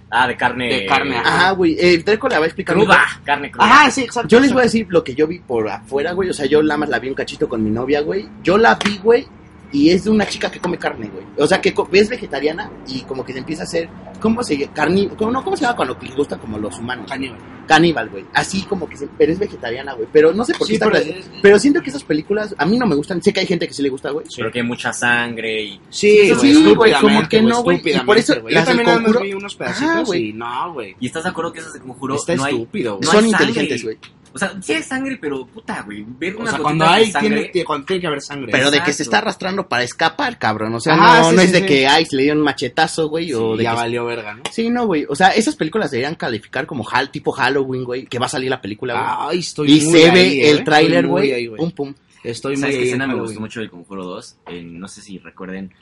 [0.09, 0.67] Ah, de carne.
[0.67, 1.75] De carne, Ajá, güey.
[1.79, 2.75] Eh, Treco la va a explicar.
[2.75, 2.97] Cruda.
[2.99, 3.23] mejor.
[3.23, 3.65] Carne cruda.
[3.65, 4.29] Ajá, sí, exacto.
[4.29, 6.29] Yo les voy a decir lo que yo vi por afuera, güey.
[6.29, 8.27] O sea, yo nada más la vi un cachito con mi novia, güey.
[8.43, 9.27] Yo la vi, güey.
[9.71, 11.25] Y es de una chica que come carne, güey.
[11.37, 13.89] O sea, que co- es vegetariana y como que se empieza a hacer.
[14.21, 14.73] ¿Cómo se llama?
[15.17, 17.07] ¿cómo, no, ¿Cómo se llama cuando les gusta como los humanos?
[17.09, 17.37] Caníbal.
[17.67, 18.25] Caníbal, güey.
[18.33, 19.07] Así como que se.
[19.17, 20.07] Pero es vegetariana, güey.
[20.13, 22.65] Pero no sé por qué Sí, está pero es- Pero siento que esas películas a
[22.65, 23.21] mí no me gustan.
[23.21, 24.25] Sé que hay gente que sí le gusta, güey.
[24.35, 25.81] Pero que hay mucha sangre y.
[25.89, 28.55] Sí, Sí, güey, güey, como que no, güey, y por eso güey.
[28.55, 30.29] Yo también Conjuro- vi unos Ajá, pedacitos güey.
[30.29, 30.95] y no, güey.
[30.99, 32.53] Y estás de acuerdo que esas de conjuro Está no hay.
[32.53, 33.05] estúpido, güey.
[33.05, 33.97] no Son hay inteligentes, güey.
[34.35, 36.03] O sea, sí hay sangre, pero puta, güey.
[36.05, 37.29] Ver O sea, cuando hay, sangre.
[37.29, 38.51] tiene, tiene- cuando tiene que haber sangre.
[38.51, 40.75] Pero de que se está arrastrando para escapar, cabrón.
[40.75, 41.65] O sea, Ajá, no, sí, no sí, es de sí.
[41.65, 43.31] que, ay, se le dio un machetazo, güey.
[43.33, 44.43] o Sí, de ya que valió verga, ¿no?
[44.51, 45.05] Sí, no, güey.
[45.07, 48.49] O sea, esas películas deberían calificar como hal, tipo Halloween, güey, que va a salir
[48.49, 49.05] la película, güey.
[49.35, 50.51] Ay, estoy y muy se ahí, ve eh.
[50.51, 51.47] el tráiler, muy güey.
[51.55, 51.93] Pum, pum.
[52.21, 54.37] Estoy muy ¿Sabes qué ahí en escena me gustó mucho del Conjuro 2?
[54.47, 55.73] En- no sé si recuerden.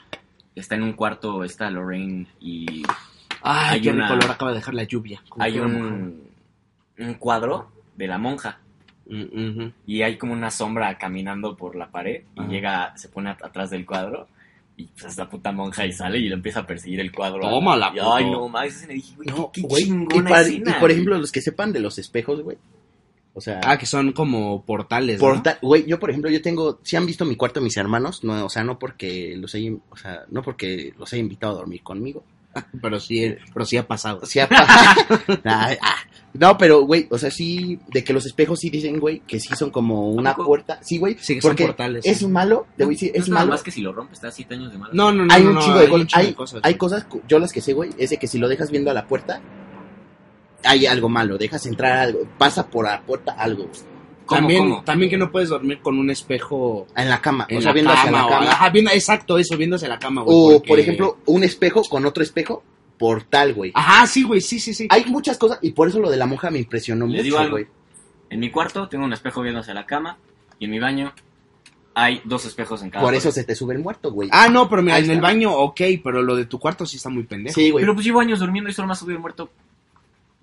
[0.54, 2.84] Está en un cuarto, está Lorraine y
[3.42, 5.20] Ay, Hay qué una- rico acaba de dejar la lluvia.
[5.40, 6.22] Hay un,
[6.98, 8.60] un cuadro de la monja.
[9.06, 9.66] Mm.
[9.86, 12.22] Y hay como una sombra caminando por la pared.
[12.36, 12.48] Y Ajá.
[12.50, 14.28] llega, se pone at- atrás del cuadro.
[14.76, 17.40] Y pues es la puta monja y sale y lo empieza a perseguir el cuadro.
[17.48, 19.82] Tómala, Y, Ay, no, más esa escena dije, güey, No, qué, qué güey.
[19.82, 20.92] Y, chingona para- escena, y por güey.
[20.92, 22.56] ejemplo, los que sepan de los espejos, güey.
[23.36, 25.20] O sea, Ah, que son como portales,
[25.60, 28.48] güey, yo por ejemplo, yo tengo, si han visto mi cuarto mis hermanos, no, o
[28.48, 32.24] sea, no porque los haya, o sea, no porque los haya invitado a dormir conmigo.
[32.82, 34.20] Pero sí, pero sí ha pasado.
[35.44, 35.74] Ah.
[36.34, 39.54] no, pero güey, o sea, sí, de que los espejos sí dicen, güey, que sí
[39.56, 40.78] son como una puerta.
[40.82, 42.04] Sí, güey, Sí, que son porque portales.
[42.06, 43.52] es malo, te voy a decir, es nada malo.
[43.52, 44.92] más que si lo rompes, te da 7 años de malo.
[44.94, 45.32] No, no, no.
[45.34, 46.00] hay no, un no, chingo de, hay cosas.
[46.02, 46.60] un chingo Hay, de cosas.
[46.64, 46.78] hay güey.
[46.78, 49.06] cosas, yo las que sé, güey, es de que si lo dejas viendo a la
[49.06, 49.40] puerta,
[50.64, 53.93] hay algo malo, dejas entrar algo, pasa por la puerta algo, güey.
[54.26, 54.84] ¿Cómo, también, cómo?
[54.84, 57.74] también que no puedes dormir con un espejo en la cama, en o sea, la
[57.74, 58.18] viendo hacia cama.
[58.18, 58.50] la o- cama.
[58.50, 60.36] ajá, viendo, exacto, eso, viendo hacia la cama, güey.
[60.36, 62.62] o, porque- por ejemplo, un espejo con otro espejo,
[62.98, 63.72] portal, güey.
[63.74, 64.86] Ajá, sí, güey, sí, sí, sí.
[64.90, 67.50] Hay muchas cosas, y por eso lo de la monja me impresionó Les mucho, algo.
[67.52, 67.66] güey.
[68.30, 70.16] En mi cuarto tengo un espejo viendo hacia la cama.
[70.58, 71.12] Y en mi baño
[71.94, 74.28] hay dos espejos en cada Por eso se te sube el muerto, güey.
[74.32, 76.96] Ah, no, pero mira, Ahí en el baño, ok, pero lo de tu cuarto sí
[76.96, 77.54] está muy pendejo.
[77.54, 77.82] sí, güey.
[77.84, 79.50] Pero pues llevo años durmiendo y solo me ha subido el muerto.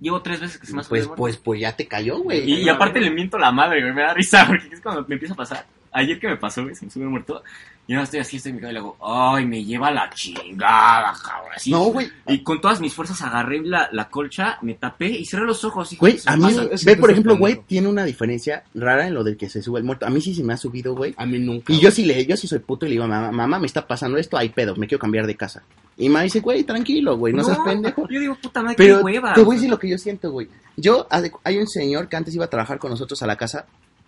[0.01, 2.41] Llevo tres veces que se me ha Pues, pues, pues ya te cayó, güey.
[2.49, 3.93] Y, y aparte le miento la madre, güey.
[3.93, 5.65] Me da risa porque es cuando me empieza a pasar.
[5.91, 7.43] Ayer que me pasó, güey, se me sube el muerto.
[7.87, 10.09] Y ahora estoy así, estoy en mi cama y le hago, ay, me lleva la
[10.11, 11.51] chingada, cabrón.
[11.55, 11.71] Así.
[11.71, 12.09] No, güey.
[12.27, 15.97] Y con todas mis fuerzas agarré la, la colcha, me tapé y cerré los ojos.
[15.97, 16.85] Güey, me a mí, pasa.
[16.85, 19.85] ve, por ejemplo, güey, tiene una diferencia rara en lo del que se sube el
[19.85, 20.05] muerto.
[20.05, 21.13] A mí sí se me ha subido, güey.
[21.17, 21.73] A mí nunca.
[21.73, 23.85] Y yo sí le, yo sí soy puto y le digo, mamá, mamá, me está
[23.85, 25.63] pasando esto, hay pedo, me quiero cambiar de casa.
[25.97, 28.07] Y mamá dice, güey, tranquilo, güey, no, seas pendejo.
[28.09, 29.33] Yo digo, puta madre, Pero qué hueva.
[29.33, 30.47] te voy a decir lo que yo siento, güey.
[30.77, 31.07] Yo,
[31.43, 33.65] hay un señor que antes iba a trabajar con nosotros a la casa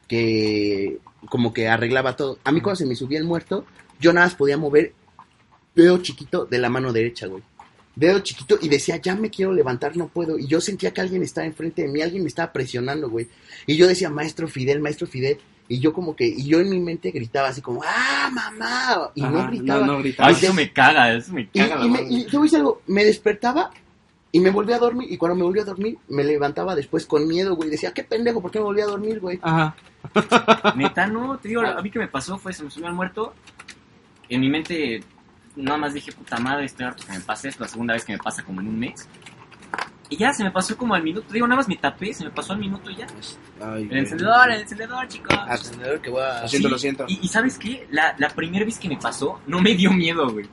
[0.07, 0.99] que
[1.29, 2.39] como que arreglaba todo.
[2.43, 3.65] A mí cuando se me subía el muerto,
[3.99, 4.93] yo nada más podía mover
[5.75, 7.43] dedo chiquito de la mano derecha, güey.
[7.95, 10.39] Dedo chiquito y decía, ya me quiero levantar, no puedo.
[10.39, 13.27] Y yo sentía que alguien estaba enfrente de mí, alguien me estaba presionando, güey.
[13.67, 15.37] Y yo decía, maestro Fidel, maestro Fidel.
[15.67, 19.11] Y yo como que, y yo en mi mente gritaba así como, ah, mamá.
[19.15, 19.85] Y no gritaba.
[19.85, 20.29] No, no gritaba.
[20.29, 21.75] Ay, eso me caga, eso me Y, caga.
[21.77, 23.71] la y me, y a decir algo, me despertaba
[24.33, 25.09] y me volví a dormir.
[25.11, 27.69] Y cuando me volví a dormir, me levantaba después con miedo, güey.
[27.69, 29.39] Decía, qué pendejo, ¿por qué me volví a dormir, güey?
[29.43, 29.75] Ajá.
[30.75, 33.35] Neta, no, te digo, a mí que me pasó fue, se me subió al muerto.
[34.27, 35.03] En mi mente,
[35.55, 37.63] nada más dije, puta madre, estoy harto que me pase esto.
[37.63, 39.07] La segunda vez que me pasa como en un mes.
[40.09, 41.27] Y ya, se me pasó como al minuto.
[41.27, 43.05] Te digo, nada más me tapé, se me pasó al minuto y ya.
[43.61, 43.99] Ay, El güey.
[43.99, 45.37] encendedor, el encendedor, chicos.
[45.47, 46.41] Ascendedor que voy a...
[46.41, 47.05] Lo siento, Sí, lo siento.
[47.07, 47.87] Y, y ¿sabes qué?
[47.91, 50.47] La, la primera vez que me pasó, no me dio miedo, güey.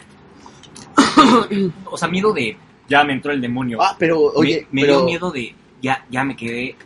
[1.87, 2.59] o sea, miedo de,
[2.91, 3.78] ya me entró el demonio.
[3.80, 4.97] Ah, pero, oye, me, me pero...
[4.99, 6.76] dio miedo de, ya, ya me quedé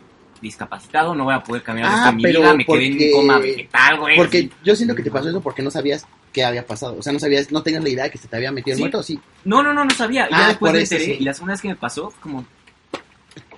[0.41, 3.99] discapacitado, no voy a poder caminar Ah, mi pero vida, me quedé en coma vegetal,
[3.99, 4.15] güey.
[4.15, 4.51] Porque así.
[4.63, 6.95] yo siento que te pasó eso porque no sabías qué había pasado.
[6.99, 8.81] O sea, no sabías, no tenías la idea de que se te había metido el
[8.81, 9.19] muerto, sí.
[9.43, 10.27] No, no, no, no sabía.
[10.29, 11.21] Y Ah, ya después por me eso enteré, sí.
[11.21, 12.45] y la segunda vez que me pasó, como...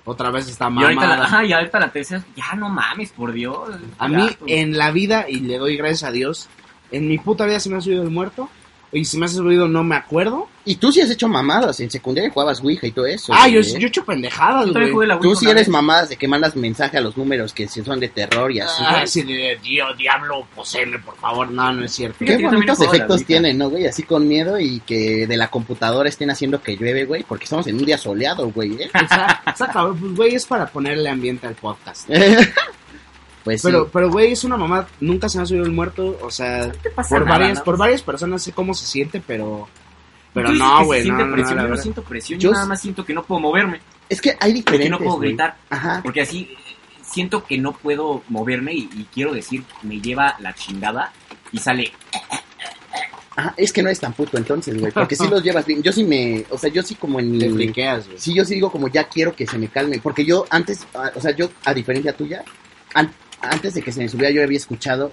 [0.04, 1.24] Otra vez está Y ahorita, la, mamada.
[1.24, 3.68] ajá, y ahorita la tercera, ya no mames, por Dios.
[3.98, 4.52] A ya, mí, pues.
[4.54, 6.48] en la vida, y le doy gracias a Dios,
[6.90, 8.48] en mi puta vida se me ha subido el muerto.
[8.90, 10.48] Y si me has subido, no me acuerdo.
[10.64, 11.80] Y tú sí has hecho mamadas.
[11.80, 13.32] En secundaria jugabas Ouija y todo eso.
[13.34, 13.78] ah, yo, güey, ¿eh?
[13.78, 14.90] yo he hecho pendejadas, güey.
[14.90, 15.68] jugué la Tú sí eres vez.
[15.68, 18.82] mamadas de que mandas mensaje a los números que si son de terror y así.
[18.86, 21.50] Ah, sí, de Dios, diablo, poseeme, por favor.
[21.50, 22.24] No, no es cierto.
[22.24, 23.86] Qué bonitos efectos tienen, ¿no, güey?
[23.86, 27.22] Así con miedo y que de la computadora estén haciendo que llueve, güey.
[27.24, 28.90] Porque estamos en un día soleado, güey, ¿eh?
[28.94, 32.08] O sea, o sea, cabrón, pues, güey, es para ponerle ambiente al podcast.
[33.56, 33.90] pues Pero, sí.
[33.92, 34.86] pero, güey, es una mamá.
[35.00, 36.18] Nunca se me ha subido el muerto.
[36.22, 37.64] O sea, te pasa por nada, varias, ¿no?
[37.64, 39.68] por varias personas sé cómo se siente, pero.
[40.34, 43.04] Pero no, güey, no, no, presión, yo no siento presión, Yo yo nada más siento
[43.04, 46.00] que no puedo moverme, Es que hay que diferentes, no puedo gritar, Ajá.
[46.02, 46.54] porque así
[47.02, 51.12] siento que no puedo moverme y, y quiero decir, me lleva la chingada
[51.50, 51.92] y sale,
[53.38, 54.90] Ajá, es que no es tan puto entonces, güey.
[54.90, 55.80] Porque sí los llevas bien.
[55.80, 56.44] Yo sí me.
[56.50, 57.38] O sea, yo sí como en mi.
[57.38, 58.18] Te friqueas, güey.
[58.18, 60.00] Sí, yo sí digo como ya quiero que se me calme.
[60.02, 62.42] Porque yo antes, ah, o sea, yo, a diferencia tuya,
[63.40, 65.12] antes de que se me subiera, yo había escuchado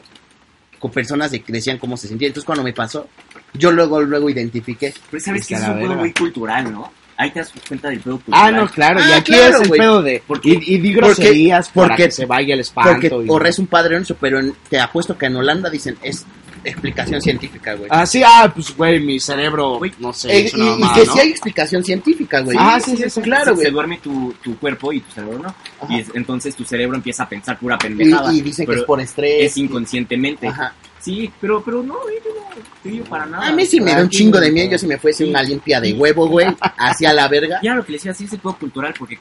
[0.80, 2.28] con personas de que decían cómo se sentía.
[2.28, 3.08] Entonces, cuando me pasó,
[3.54, 4.94] yo luego, luego identifiqué.
[5.10, 6.92] pero sabes Está que es un pedo muy cultural, ¿no?
[7.18, 8.56] Ahí te das cuenta del pedo Ah, cultural.
[8.58, 10.22] no, claro, y Ah, aquí claro, es el pedo de.
[10.28, 12.92] Porque- y, y di porque- groserías para porque- que se vaya el espanto.
[12.92, 15.98] Porque y- o es un padre nuestro, pero en- te apuesto que en Holanda dicen
[16.04, 16.26] es
[16.66, 17.88] explicación científica, güey.
[17.92, 21.14] Ah, sí, ah, pues, güey, mi cerebro, Güey, no sé, Eh, y, y que ¿no?
[21.14, 22.58] sí hay explicación científica, güey.
[22.60, 23.66] Ah, sí, sí, sí, claro, se, güey.
[23.66, 25.48] se duerme tu, tu cuerpo y tu cerebro no.
[25.50, 25.88] Ajá.
[25.90, 28.34] Y es- entonces tu cerebro empieza a pensar pura Y, pendejada.
[28.34, 29.52] y dicen que es por estrés.
[29.52, 30.48] es inconscientemente.
[30.48, 30.74] Ajá.
[31.00, 33.48] Sí, pero, pero no, eh, yo no te digo para nada.
[33.48, 34.72] A mí sí me da un chingo de güey, miedo.
[34.72, 35.30] Yo si me fuese Sí.
[35.30, 36.48] una limpia de huevo, güey,
[36.78, 37.60] hacia la verga.
[37.62, 39.20] Ya lo que les decía, sí es el pedo cultural, porque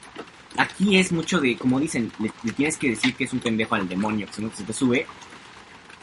[0.57, 3.75] aquí es mucho de, como dicen, le, le tienes que decir que es un pendejo
[3.75, 5.05] al demonio, que si no se te sube.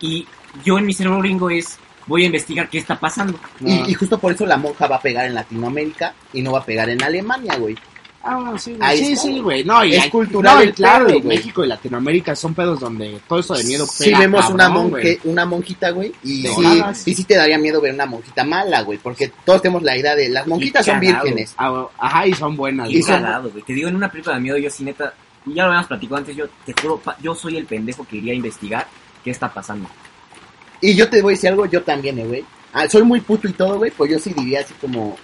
[0.00, 0.26] Y
[0.64, 3.38] yo en mi cerebro gringo es, voy a investigar qué está pasando.
[3.60, 6.60] Y, y justo por eso la monja va a pegar en Latinoamérica y no va
[6.60, 7.76] a pegar en Alemania, güey.
[8.24, 8.98] Ah, sí, güey.
[8.98, 9.22] Sí, está.
[9.24, 9.64] sí, güey.
[9.64, 11.36] No, y Es hay- cultural no, el claro, pedo, y güey.
[11.38, 15.18] México y Latinoamérica son pedos donde todo esto de miedo Si pega vemos una, monje,
[15.24, 18.98] una monjita, güey, y sí, y sí te daría miedo ver una monjita mala, güey,
[18.98, 21.52] porque todos tenemos la idea de las monjitas son vírgenes.
[21.58, 22.88] Ah, Ajá, y son buenas.
[22.88, 23.02] Güey.
[23.02, 23.62] güey.
[23.64, 26.18] Te digo, en una película de miedo, yo sí neta, y ya lo habíamos platicado
[26.18, 28.86] antes, yo te juro, pa- yo soy el pendejo que iría a investigar
[29.24, 29.88] qué está pasando.
[30.82, 32.44] Y yo te voy a decir algo, yo también, eh, güey.
[32.74, 35.16] Ah, soy muy puto y todo, güey, pues yo sí diría así como...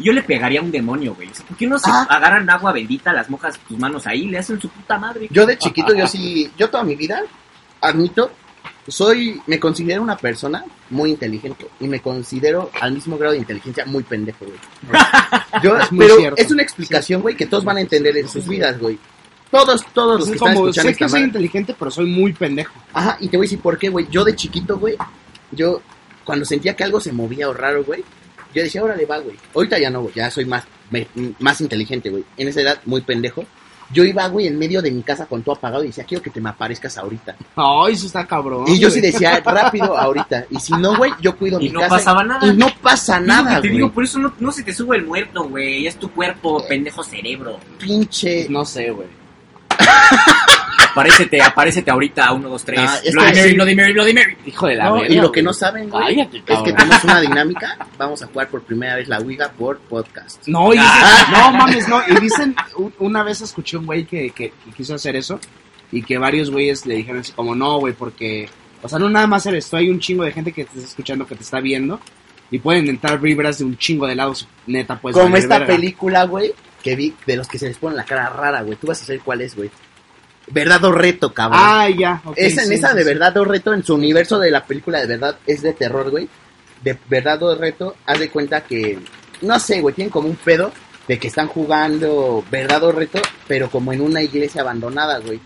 [0.00, 1.28] Yo le pegaría a un demonio, güey.
[1.28, 2.06] O sea, ¿Por qué no se Ah.
[2.10, 5.26] agarran agua bendita, las mojas tus manos ahí, le hacen su puta madre?
[5.30, 7.22] Yo de chiquito, yo sí, yo toda mi vida,
[7.80, 8.30] admito,
[8.86, 13.84] soy, me considero una persona muy inteligente y me considero al mismo grado de inteligencia
[13.86, 14.58] muy pendejo, güey.
[15.62, 16.42] Yo, Es muy pero cierto.
[16.42, 18.98] es una explicación, güey, que todos van a entender en sus vidas, güey.
[19.50, 21.90] Todos, todos los Es que están como, escuchando sé que esta soy madre- inteligente, pero
[21.90, 22.74] soy muy pendejo.
[22.92, 24.06] Ajá, y te voy a decir por qué, güey.
[24.10, 24.96] Yo de chiquito, güey,
[25.52, 25.80] yo
[26.24, 28.04] cuando sentía que algo se movía o raro, güey,
[28.54, 29.36] yo decía, órale, va, güey.
[29.54, 32.24] Ahorita ya no, güey, ya soy más, me- más inteligente, güey.
[32.36, 33.44] En esa edad, muy pendejo.
[33.90, 36.28] Yo iba, güey, en medio de mi casa con todo apagado y decía, quiero que
[36.28, 37.34] te me aparezcas ahorita.
[37.56, 38.64] Ay, eso está cabrón.
[38.68, 40.44] y yo sí decía, rápido, ahorita.
[40.50, 41.94] Y si no, güey, yo cuido Y mi no casa.
[41.96, 42.46] pasaba nada.
[42.46, 43.76] Y no pasa nada, que te güey.
[43.78, 45.86] digo, por eso no, no se te sube el muerto, güey.
[45.86, 47.58] Es tu cuerpo, pendejo cerebro.
[47.78, 48.46] Pinche.
[48.50, 49.08] No sé, güey.
[50.90, 52.80] Aparécete, aparécete ahorita 1, 2, 3.
[52.80, 53.54] Ah, es Bloody que Mary, sí.
[53.54, 54.36] Bloody Mary, Bloody Mary.
[54.46, 55.44] Hijo de la No, verga, y lo que güey.
[55.44, 56.74] no saben, güey, Cállate, es que cabrón.
[56.76, 57.78] tenemos una dinámica.
[57.96, 60.48] Vamos a jugar por primera vez la Ouija por podcast.
[60.48, 61.26] No, y Ah.
[61.28, 62.02] dicen- no mames, no.
[62.08, 65.38] Y dicen, u- una vez escuché un güey que, que, que quiso hacer eso
[65.92, 68.48] y que varios güeyes le dijeron así como, no, güey, porque,
[68.82, 70.88] o sea, no nada más eres tú, hay un chingo de gente que te está
[70.88, 72.00] escuchando, que te está viendo
[72.50, 75.12] y pueden entrar vibras de un chingo de lados, neta, pues.
[75.14, 75.74] Como valer esta verga.
[75.76, 76.52] película, güey,
[76.82, 78.76] que vi de los que se les pone la cara rara, güey.
[78.76, 79.70] Tú vas a saber cuál es, güey.
[80.50, 81.60] Verdad o reto, cabrón.
[81.62, 82.22] Ah, ya.
[82.24, 83.08] ok, esa, en esa sí, de sí.
[83.08, 86.28] verdad o reto, en su universo de la película de verdad es de terror, güey.
[86.82, 88.98] De verdad o reto, haz de cuenta que,
[89.42, 90.72] no sé, güey, tienen como un pedo
[91.06, 95.40] de que están jugando verdad o reto, pero como en una iglesia abandonada, güey.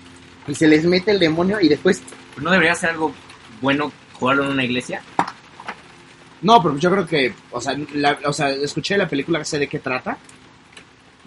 [0.47, 2.03] Y se les mete el demonio y después,
[2.41, 3.13] ¿No debería ser algo
[3.61, 5.03] bueno jugarlo en una iglesia?
[6.43, 9.69] No, pero yo creo que, o sea, la- o sea, escuché la película, sé de
[9.69, 10.17] qué trata,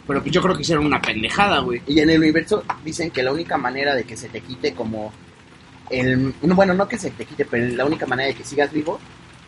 [0.07, 1.81] pero pues yo creo que hicieron una pendejada, güey.
[1.87, 5.11] y en el universo dicen que la única manera de que se te quite como
[5.89, 8.71] el, no, bueno, no que se te quite, pero la única manera de que sigas
[8.71, 8.99] vivo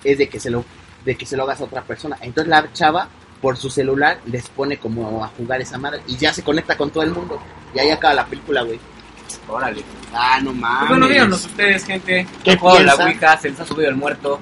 [0.03, 0.63] es de que se lo,
[1.05, 2.17] de que se lo hagas a otra persona.
[2.21, 3.09] Entonces la chava
[3.41, 6.89] por su celular les pone como a jugar esa madre y ya se conecta con
[6.89, 7.39] todo el mundo
[7.73, 8.79] y ahí acaba la película, güey.
[9.47, 9.83] Órale.
[10.13, 10.79] Ah, no mames.
[10.79, 12.27] Pues bueno, díganos ustedes, gente.
[12.43, 12.95] ¿Qué ¿Han jugado la?
[12.95, 13.37] Ouija?
[13.37, 14.39] ¿Se les ha subido el muerto?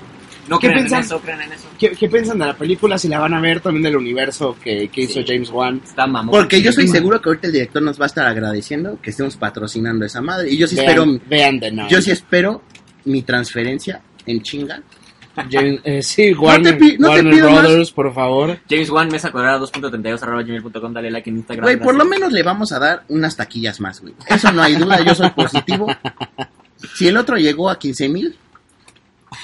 [0.48, 1.00] No ¿Qué crean piensan?
[1.00, 1.68] en eso, crean en eso.
[1.80, 2.98] ¿Qué, qué piensan de la película?
[2.98, 5.26] Si la van a ver también del universo que, que hizo Sí.
[5.28, 5.82] James Wan.
[5.84, 6.32] Está mamón.
[6.32, 9.36] Porque yo estoy seguro que ahorita el director nos va a estar agradeciendo que estemos
[9.38, 10.52] patrocinando esa madre.
[10.52, 11.90] Y yo sí espero, Vean, vean de nuevo.
[11.90, 12.62] yo sí espero
[13.06, 14.82] mi transferencia en chinga.
[15.52, 17.62] James- eh, sí, Warner, pi- no te Warner pido más.
[17.64, 18.58] Brothers, por favor.
[18.70, 21.64] James Wan, mesa cuadrada 2.32 arroba gmail.com, dale like en Instagram.
[21.66, 24.14] Güey, por lo menos le vamos a dar unas taquillas más, güey.
[24.30, 25.88] Eso no hay duda, yo soy positivo.
[26.94, 28.36] Si el otro llegó a 15 mil,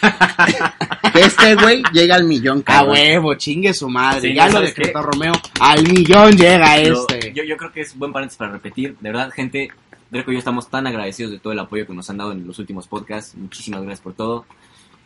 [1.15, 2.91] este güey llega al millón, A cabrón.
[2.93, 4.21] huevo, chingue su madre.
[4.29, 5.01] Sí, ya lo ¿sabes decretó?
[5.01, 5.33] Romeo.
[5.59, 7.33] Al millón llega Yo- este.
[7.33, 8.95] Yo, yo creo que es buen paréntesis para repetir.
[8.99, 9.69] De verdad, gente,
[10.09, 12.45] Dreco y yo estamos tan agradecidos de todo el apoyo que nos han dado en
[12.45, 13.35] los últimos podcasts.
[13.35, 14.45] Muchísimas gracias por todo.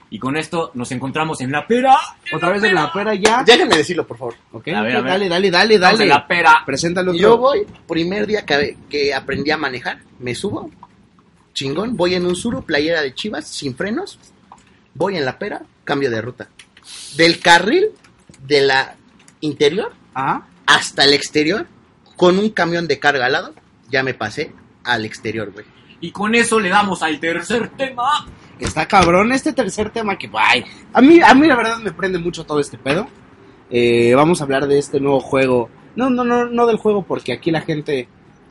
[0.10, 1.98] Y con esto nos encontramos en la pera.
[2.32, 3.44] Otra vez en la pera ya.
[3.44, 4.36] Déjenme decirlo, por favor.
[4.52, 5.12] Ok, A ver, ok, a ver.
[5.12, 6.04] dale, dale, dale, dale.
[6.04, 6.62] en la pera.
[6.66, 7.18] Preséntalo tú.
[7.18, 10.70] Yo voy, primer día que, que aprendí a manejar, me subo,
[11.54, 14.20] chingón, voy en un suru, playera de chivas, sin frenos,
[14.96, 16.50] voy en la pera, cambio de ruta.
[17.16, 17.90] Del carril
[18.48, 18.96] de la
[19.42, 21.68] interior Ah, hasta el exterior,
[22.16, 23.54] con un camión de carga al lado,
[23.90, 24.54] ya me pasé
[24.86, 25.66] al exterior, güey.
[26.00, 28.26] Y con eso le damos al tercer tema.
[28.58, 32.18] está cabrón este tercer tema que, ay, a mí, a mí la verdad me prende
[32.18, 33.08] mucho todo este pedo.
[33.70, 35.70] Eh, vamos a hablar de este nuevo juego.
[35.98, 38.08] No, no, no, no del juego porque aquí la gente,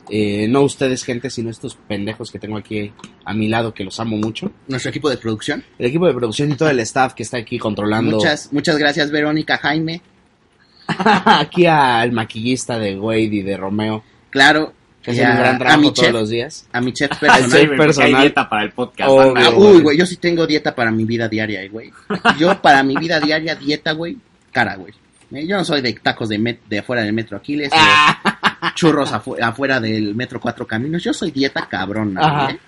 [0.09, 2.91] eh, no ustedes gente, sino estos pendejos que tengo aquí
[3.23, 4.51] a mi lado que los amo mucho.
[4.67, 5.63] Nuestro equipo de producción.
[5.79, 8.17] El equipo de producción y todo el staff que está aquí controlando.
[8.17, 10.01] Muchas, muchas gracias, Verónica, Jaime.
[10.87, 15.55] aquí al maquillista de Wade y de Romeo, Claro, que y hacen un a, gran
[15.55, 16.67] a trabajo mi todos chef, los días.
[16.71, 17.49] a mi chef chef personal.
[17.67, 18.15] Porque personal.
[18.15, 19.09] Hay dieta para el podcast.
[19.09, 19.33] Obvio.
[19.37, 21.91] Ah, uy, güey, yo sí tengo dieta para mi vida diaria, eh, güey.
[22.37, 24.17] Yo para mi vida diaria, dieta, güey,
[24.51, 24.93] cara, güey.
[25.31, 28.34] Eh, Yo no soy de tacos de, met- de afuera del metro Aquiles, Ah,
[28.75, 31.03] churros afu- afuera del metro Cuatro Caminos.
[31.03, 32.49] Yo soy dieta cabrona.
[32.51, 32.59] ¿eh?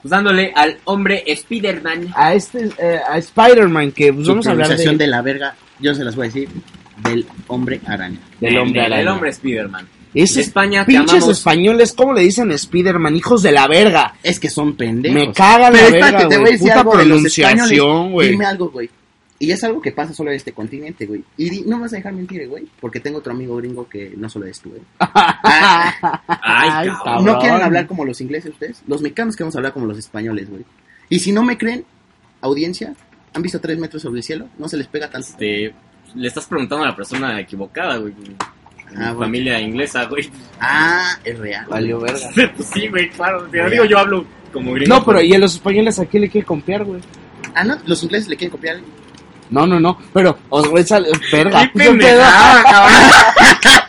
[0.00, 2.08] Pues dándole al hombre Spider-Man.
[2.16, 5.94] a este, eh, a Spider-Man, que pues, vamos a hablar de, de la verga, yo
[5.94, 6.48] se las voy a decir,
[7.04, 8.18] del hombre araña.
[8.40, 9.12] del hombre Del- del araña.
[9.14, 9.88] hombre Spider-Man.
[10.14, 11.38] Esos España, te pinches amamos.
[11.38, 13.16] españoles, ¿cómo le dicen Spider-Man?
[13.16, 14.14] Hijos de la verga.
[14.22, 15.14] Es que son pendejos.
[15.14, 16.52] Me cagan Pero la verga, te voy a güey.
[16.52, 18.12] decir Puta algo de los pronunciación, españoles.
[18.12, 18.28] güey.
[18.30, 18.90] Dime algo, güey.
[19.42, 21.24] Y es algo que pasa solo en este continente, güey.
[21.36, 22.64] Y di- no me vas a dejar mentir, güey.
[22.80, 24.82] Porque tengo otro amigo gringo que no solo es tú, güey.
[25.00, 27.24] Ah, Ay, cabrón.
[27.24, 28.82] ¿No quieren hablar como los ingleses ustedes?
[28.86, 30.64] Los mexicanos queremos hablar como los españoles, güey.
[31.08, 31.84] Y si no me creen,
[32.40, 32.94] audiencia,
[33.34, 34.48] ¿han visto tres metros sobre el cielo?
[34.58, 35.26] No se les pega tanto.
[35.28, 35.74] Este,
[36.14, 38.14] le estás preguntando a la persona equivocada, güey.
[38.90, 39.18] Ah, bueno.
[39.20, 40.30] Familia inglesa, güey.
[40.60, 41.66] Ah, es real.
[41.68, 42.30] Valió verga.
[42.56, 43.42] Pues sí, güey, claro.
[43.50, 44.94] Te digo, yo hablo como gringo.
[44.94, 47.00] No, pero ¿y a los españoles a quién le quiere copiar, güey?
[47.54, 48.76] Ah, no, los ingleses le quieren copiar.
[49.52, 49.98] No, no, no.
[50.12, 51.70] Pero, os voy a sal- verga.
[51.72, 52.86] ¡Qué pendejada,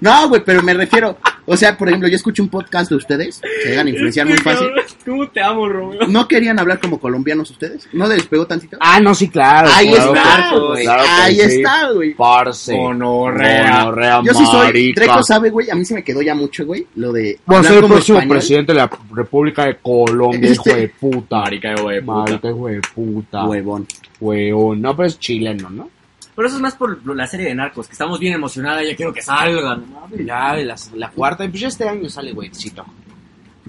[0.00, 1.18] No, güey, pero me refiero.
[1.46, 4.68] O sea, por ejemplo, yo escucho un podcast de ustedes, se dejan influenciar muy fácil.
[5.04, 6.06] ¿Cómo te amo, Romeo?
[6.08, 7.86] ¿No querían hablar como colombianos ustedes?
[7.92, 8.76] ¿No les pegó tantito?
[8.80, 9.68] Ah, no, sí, claro.
[9.74, 10.84] Ahí claro está, güey.
[10.84, 11.40] claro Ahí sí.
[11.42, 12.14] está, güey.
[12.14, 12.74] Parce.
[12.76, 13.84] Gonorrea.
[13.84, 14.66] Gonorrea, Yo sí soy.
[14.66, 15.00] marica.
[15.02, 15.70] Dreco sabe, güey.
[15.70, 16.86] A mí se me quedó ya mucho, güey.
[16.96, 17.38] Lo de.
[17.46, 18.36] A hablar ser el próximo español.
[18.38, 21.40] presidente de la República de Colombia, Este- hijo de puta.
[21.40, 22.12] Marica, güey, puta.
[22.18, 23.44] Marica, hijo de puta.
[23.44, 23.86] Huevón.
[24.20, 24.80] Huevón.
[24.80, 25.90] No, pero es chileno, ¿no?
[26.34, 29.12] Pero eso es más por la serie de Narcos, que estamos bien emocionada, ya quiero
[29.12, 29.84] que salgan.
[30.24, 31.48] Ya, la, la cuarta.
[31.48, 32.84] Pues ya este año sale, güeycito.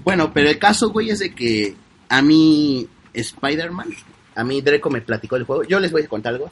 [0.04, 1.74] Bueno, pero el caso, güey, es de que
[2.08, 3.88] a mí Spider-Man,
[4.34, 5.64] a mí Dreco me platicó el juego.
[5.64, 6.50] Yo les voy a contar algo.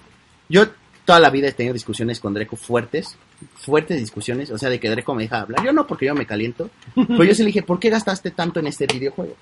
[0.48, 0.66] Yo
[1.04, 3.16] toda la vida he tenido discusiones con Dreco fuertes,
[3.56, 5.64] fuertes discusiones, o sea, de que Dreco me deja hablar.
[5.64, 6.70] Yo no, porque yo me caliento.
[6.94, 9.36] Pero yo sí le dije, ¿por qué gastaste tanto en este videojuego?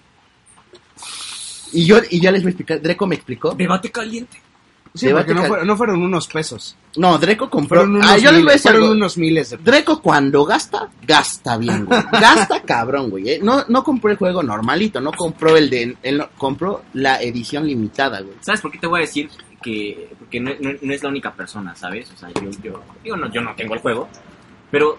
[1.73, 2.83] Y yo, y ya les voy a explicar.
[2.83, 3.55] Dreco me explicó.
[3.55, 4.39] Debate caliente.
[4.95, 6.77] Sí, porque no, fueron, no fueron unos pesos.
[6.97, 7.79] No, Dreco compró.
[7.81, 8.95] Fueron unos, Ah, yo les voy a miles, decir fueron algo.
[8.95, 9.73] unos miles de pesos.
[9.73, 11.99] Dreco cuando gasta, gasta bien, güey.
[12.13, 13.31] Gasta cabrón, güey.
[13.31, 13.41] ¿eh?
[13.43, 15.97] No, no compró el juego normalito, no compró el de...
[16.03, 18.37] Él no- compró la edición limitada, güey.
[18.43, 19.31] ¿Sabes por qué te voy a decir
[19.63, 22.11] que porque no, no- no es la única persona, ¿sabes?
[22.13, 24.09] O sea, yo, yo, digo, no, yo no tengo el juego,
[24.71, 24.99] pero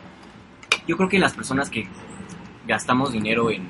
[0.88, 1.88] yo creo que las personas que
[2.68, 3.68] gastamos dinero en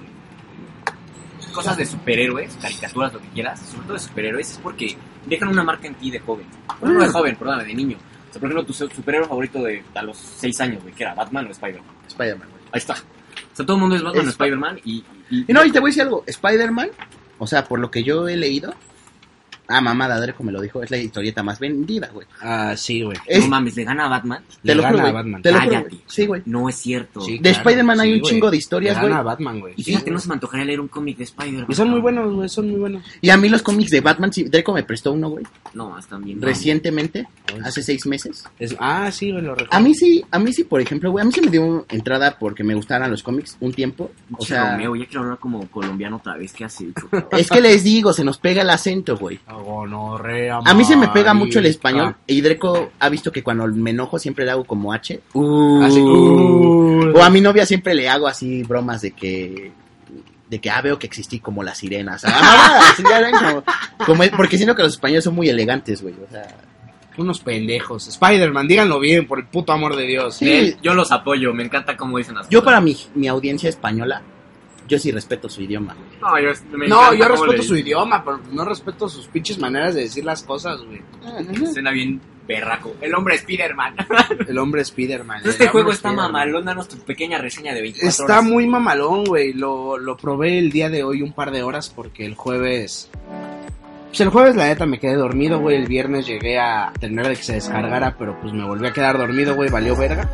[1.53, 4.95] cosas de superhéroes, caricaturas, lo que quieras, sobre todo de superhéroes, es porque
[5.25, 6.45] dejan una marca en ti de joven.
[6.79, 7.97] Bueno, no de joven, perdóname, de niño.
[7.97, 11.03] O sea, por ejemplo, tu su- superhéroe favorito de a los 6 años, güey, que
[11.03, 11.95] era Batman o Spider-Man.
[12.07, 12.63] Spider-Man, güey.
[12.71, 12.93] Ahí está.
[12.93, 15.79] O sea, todo el mundo es Batman o Spider-Man y, y- Y no, y te
[15.79, 16.23] voy a decir algo.
[16.25, 16.89] Spider-Man,
[17.37, 18.73] o sea, por lo que yo he leído...
[19.67, 20.83] Ah, mamada, Dreco me lo dijo.
[20.83, 22.27] Es la historieta más vendida, güey.
[22.41, 23.17] Ah, sí, güey.
[23.25, 24.43] Es- no mames, le gana a Batman.
[24.61, 25.23] Te Le lo juro, gana a güey.
[25.23, 25.41] Batman.
[25.41, 25.89] Te lo juro, Cállate.
[25.89, 26.01] güey.
[26.07, 26.41] Sí, güey.
[26.45, 27.21] No es cierto.
[27.21, 28.31] Sí, De claro, Spider-Man hay un güey.
[28.33, 29.19] chingo de historias, Le gana güey.
[29.19, 29.73] a Batman, güey.
[29.77, 31.65] Y fíjate, no se me antojaría leer un cómic de Spider-Man.
[31.69, 33.03] Y son muy buenos, güey, son muy buenos.
[33.21, 35.45] Y a mí los cómics de Batman, sí, Dreco me prestó uno, güey.
[35.73, 36.41] No, están bien.
[36.41, 37.27] Recientemente,
[37.63, 38.43] hace seis meses.
[38.59, 39.73] Es- ah, sí, güey, lo recuerdo.
[39.75, 42.37] A mí sí, a mí sí, por ejemplo, güey, a mí sí me dio entrada
[42.39, 44.11] porque me gustaran los cómics un tiempo.
[44.37, 46.53] O sea, Romeo, ya quiero hablar como colombiano otra vez.
[46.53, 47.09] ¿Qué has hecho?
[47.31, 49.39] es que les digo, se nos pega el acento, güey.
[50.65, 52.15] A mí se me pega mucho el español.
[52.27, 55.19] Y Dreco ha visto que cuando me enojo siempre le hago como H.
[55.83, 59.71] Así, uh, O a mi novia siempre le hago así bromas de que
[60.49, 62.23] de que ah, veo que existí como las sirenas.
[62.27, 62.93] Ah,
[64.05, 66.13] como- porque siento que los españoles son muy elegantes, güey.
[66.13, 66.47] O sea,
[67.17, 68.07] unos pendejos.
[68.07, 70.35] Spider-Man, díganlo bien, por el puto amor de Dios.
[70.35, 70.49] Sí.
[70.49, 72.65] Eh, yo los apoyo, me encanta cómo dicen las yo cosas.
[72.65, 74.21] para mi, mi audiencia española,
[74.87, 75.95] yo sí respeto su idioma.
[76.21, 79.27] No, yo, me No, encanta yo cómo respeto le- su idioma, pero no respeto sus
[79.27, 81.01] pinches maneras de decir las cosas, güey.
[81.73, 82.93] Suena bien berraco.
[83.01, 83.95] El hombre Spider-Man.
[84.47, 85.37] El hombre Spider-Man.
[85.45, 88.43] este hombre juego está mamalón, danos tu pequeña reseña de 24 Está horas.
[88.51, 89.53] muy mamalón, güey.
[89.53, 93.09] Lo, lo probé el día de hoy un par de horas porque el jueves...
[94.09, 95.75] Pues el jueves la neta me quedé dormido, güey.
[95.77, 99.17] El viernes llegué a terminar de que se descargara, pero pues me volví a quedar
[99.17, 99.71] dormido, güey.
[99.71, 100.29] Valió verga.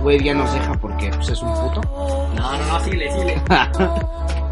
[0.00, 1.80] Güey, ya nos deja porque pues es un puto.
[2.34, 3.42] No, no, no, síguele, síguele.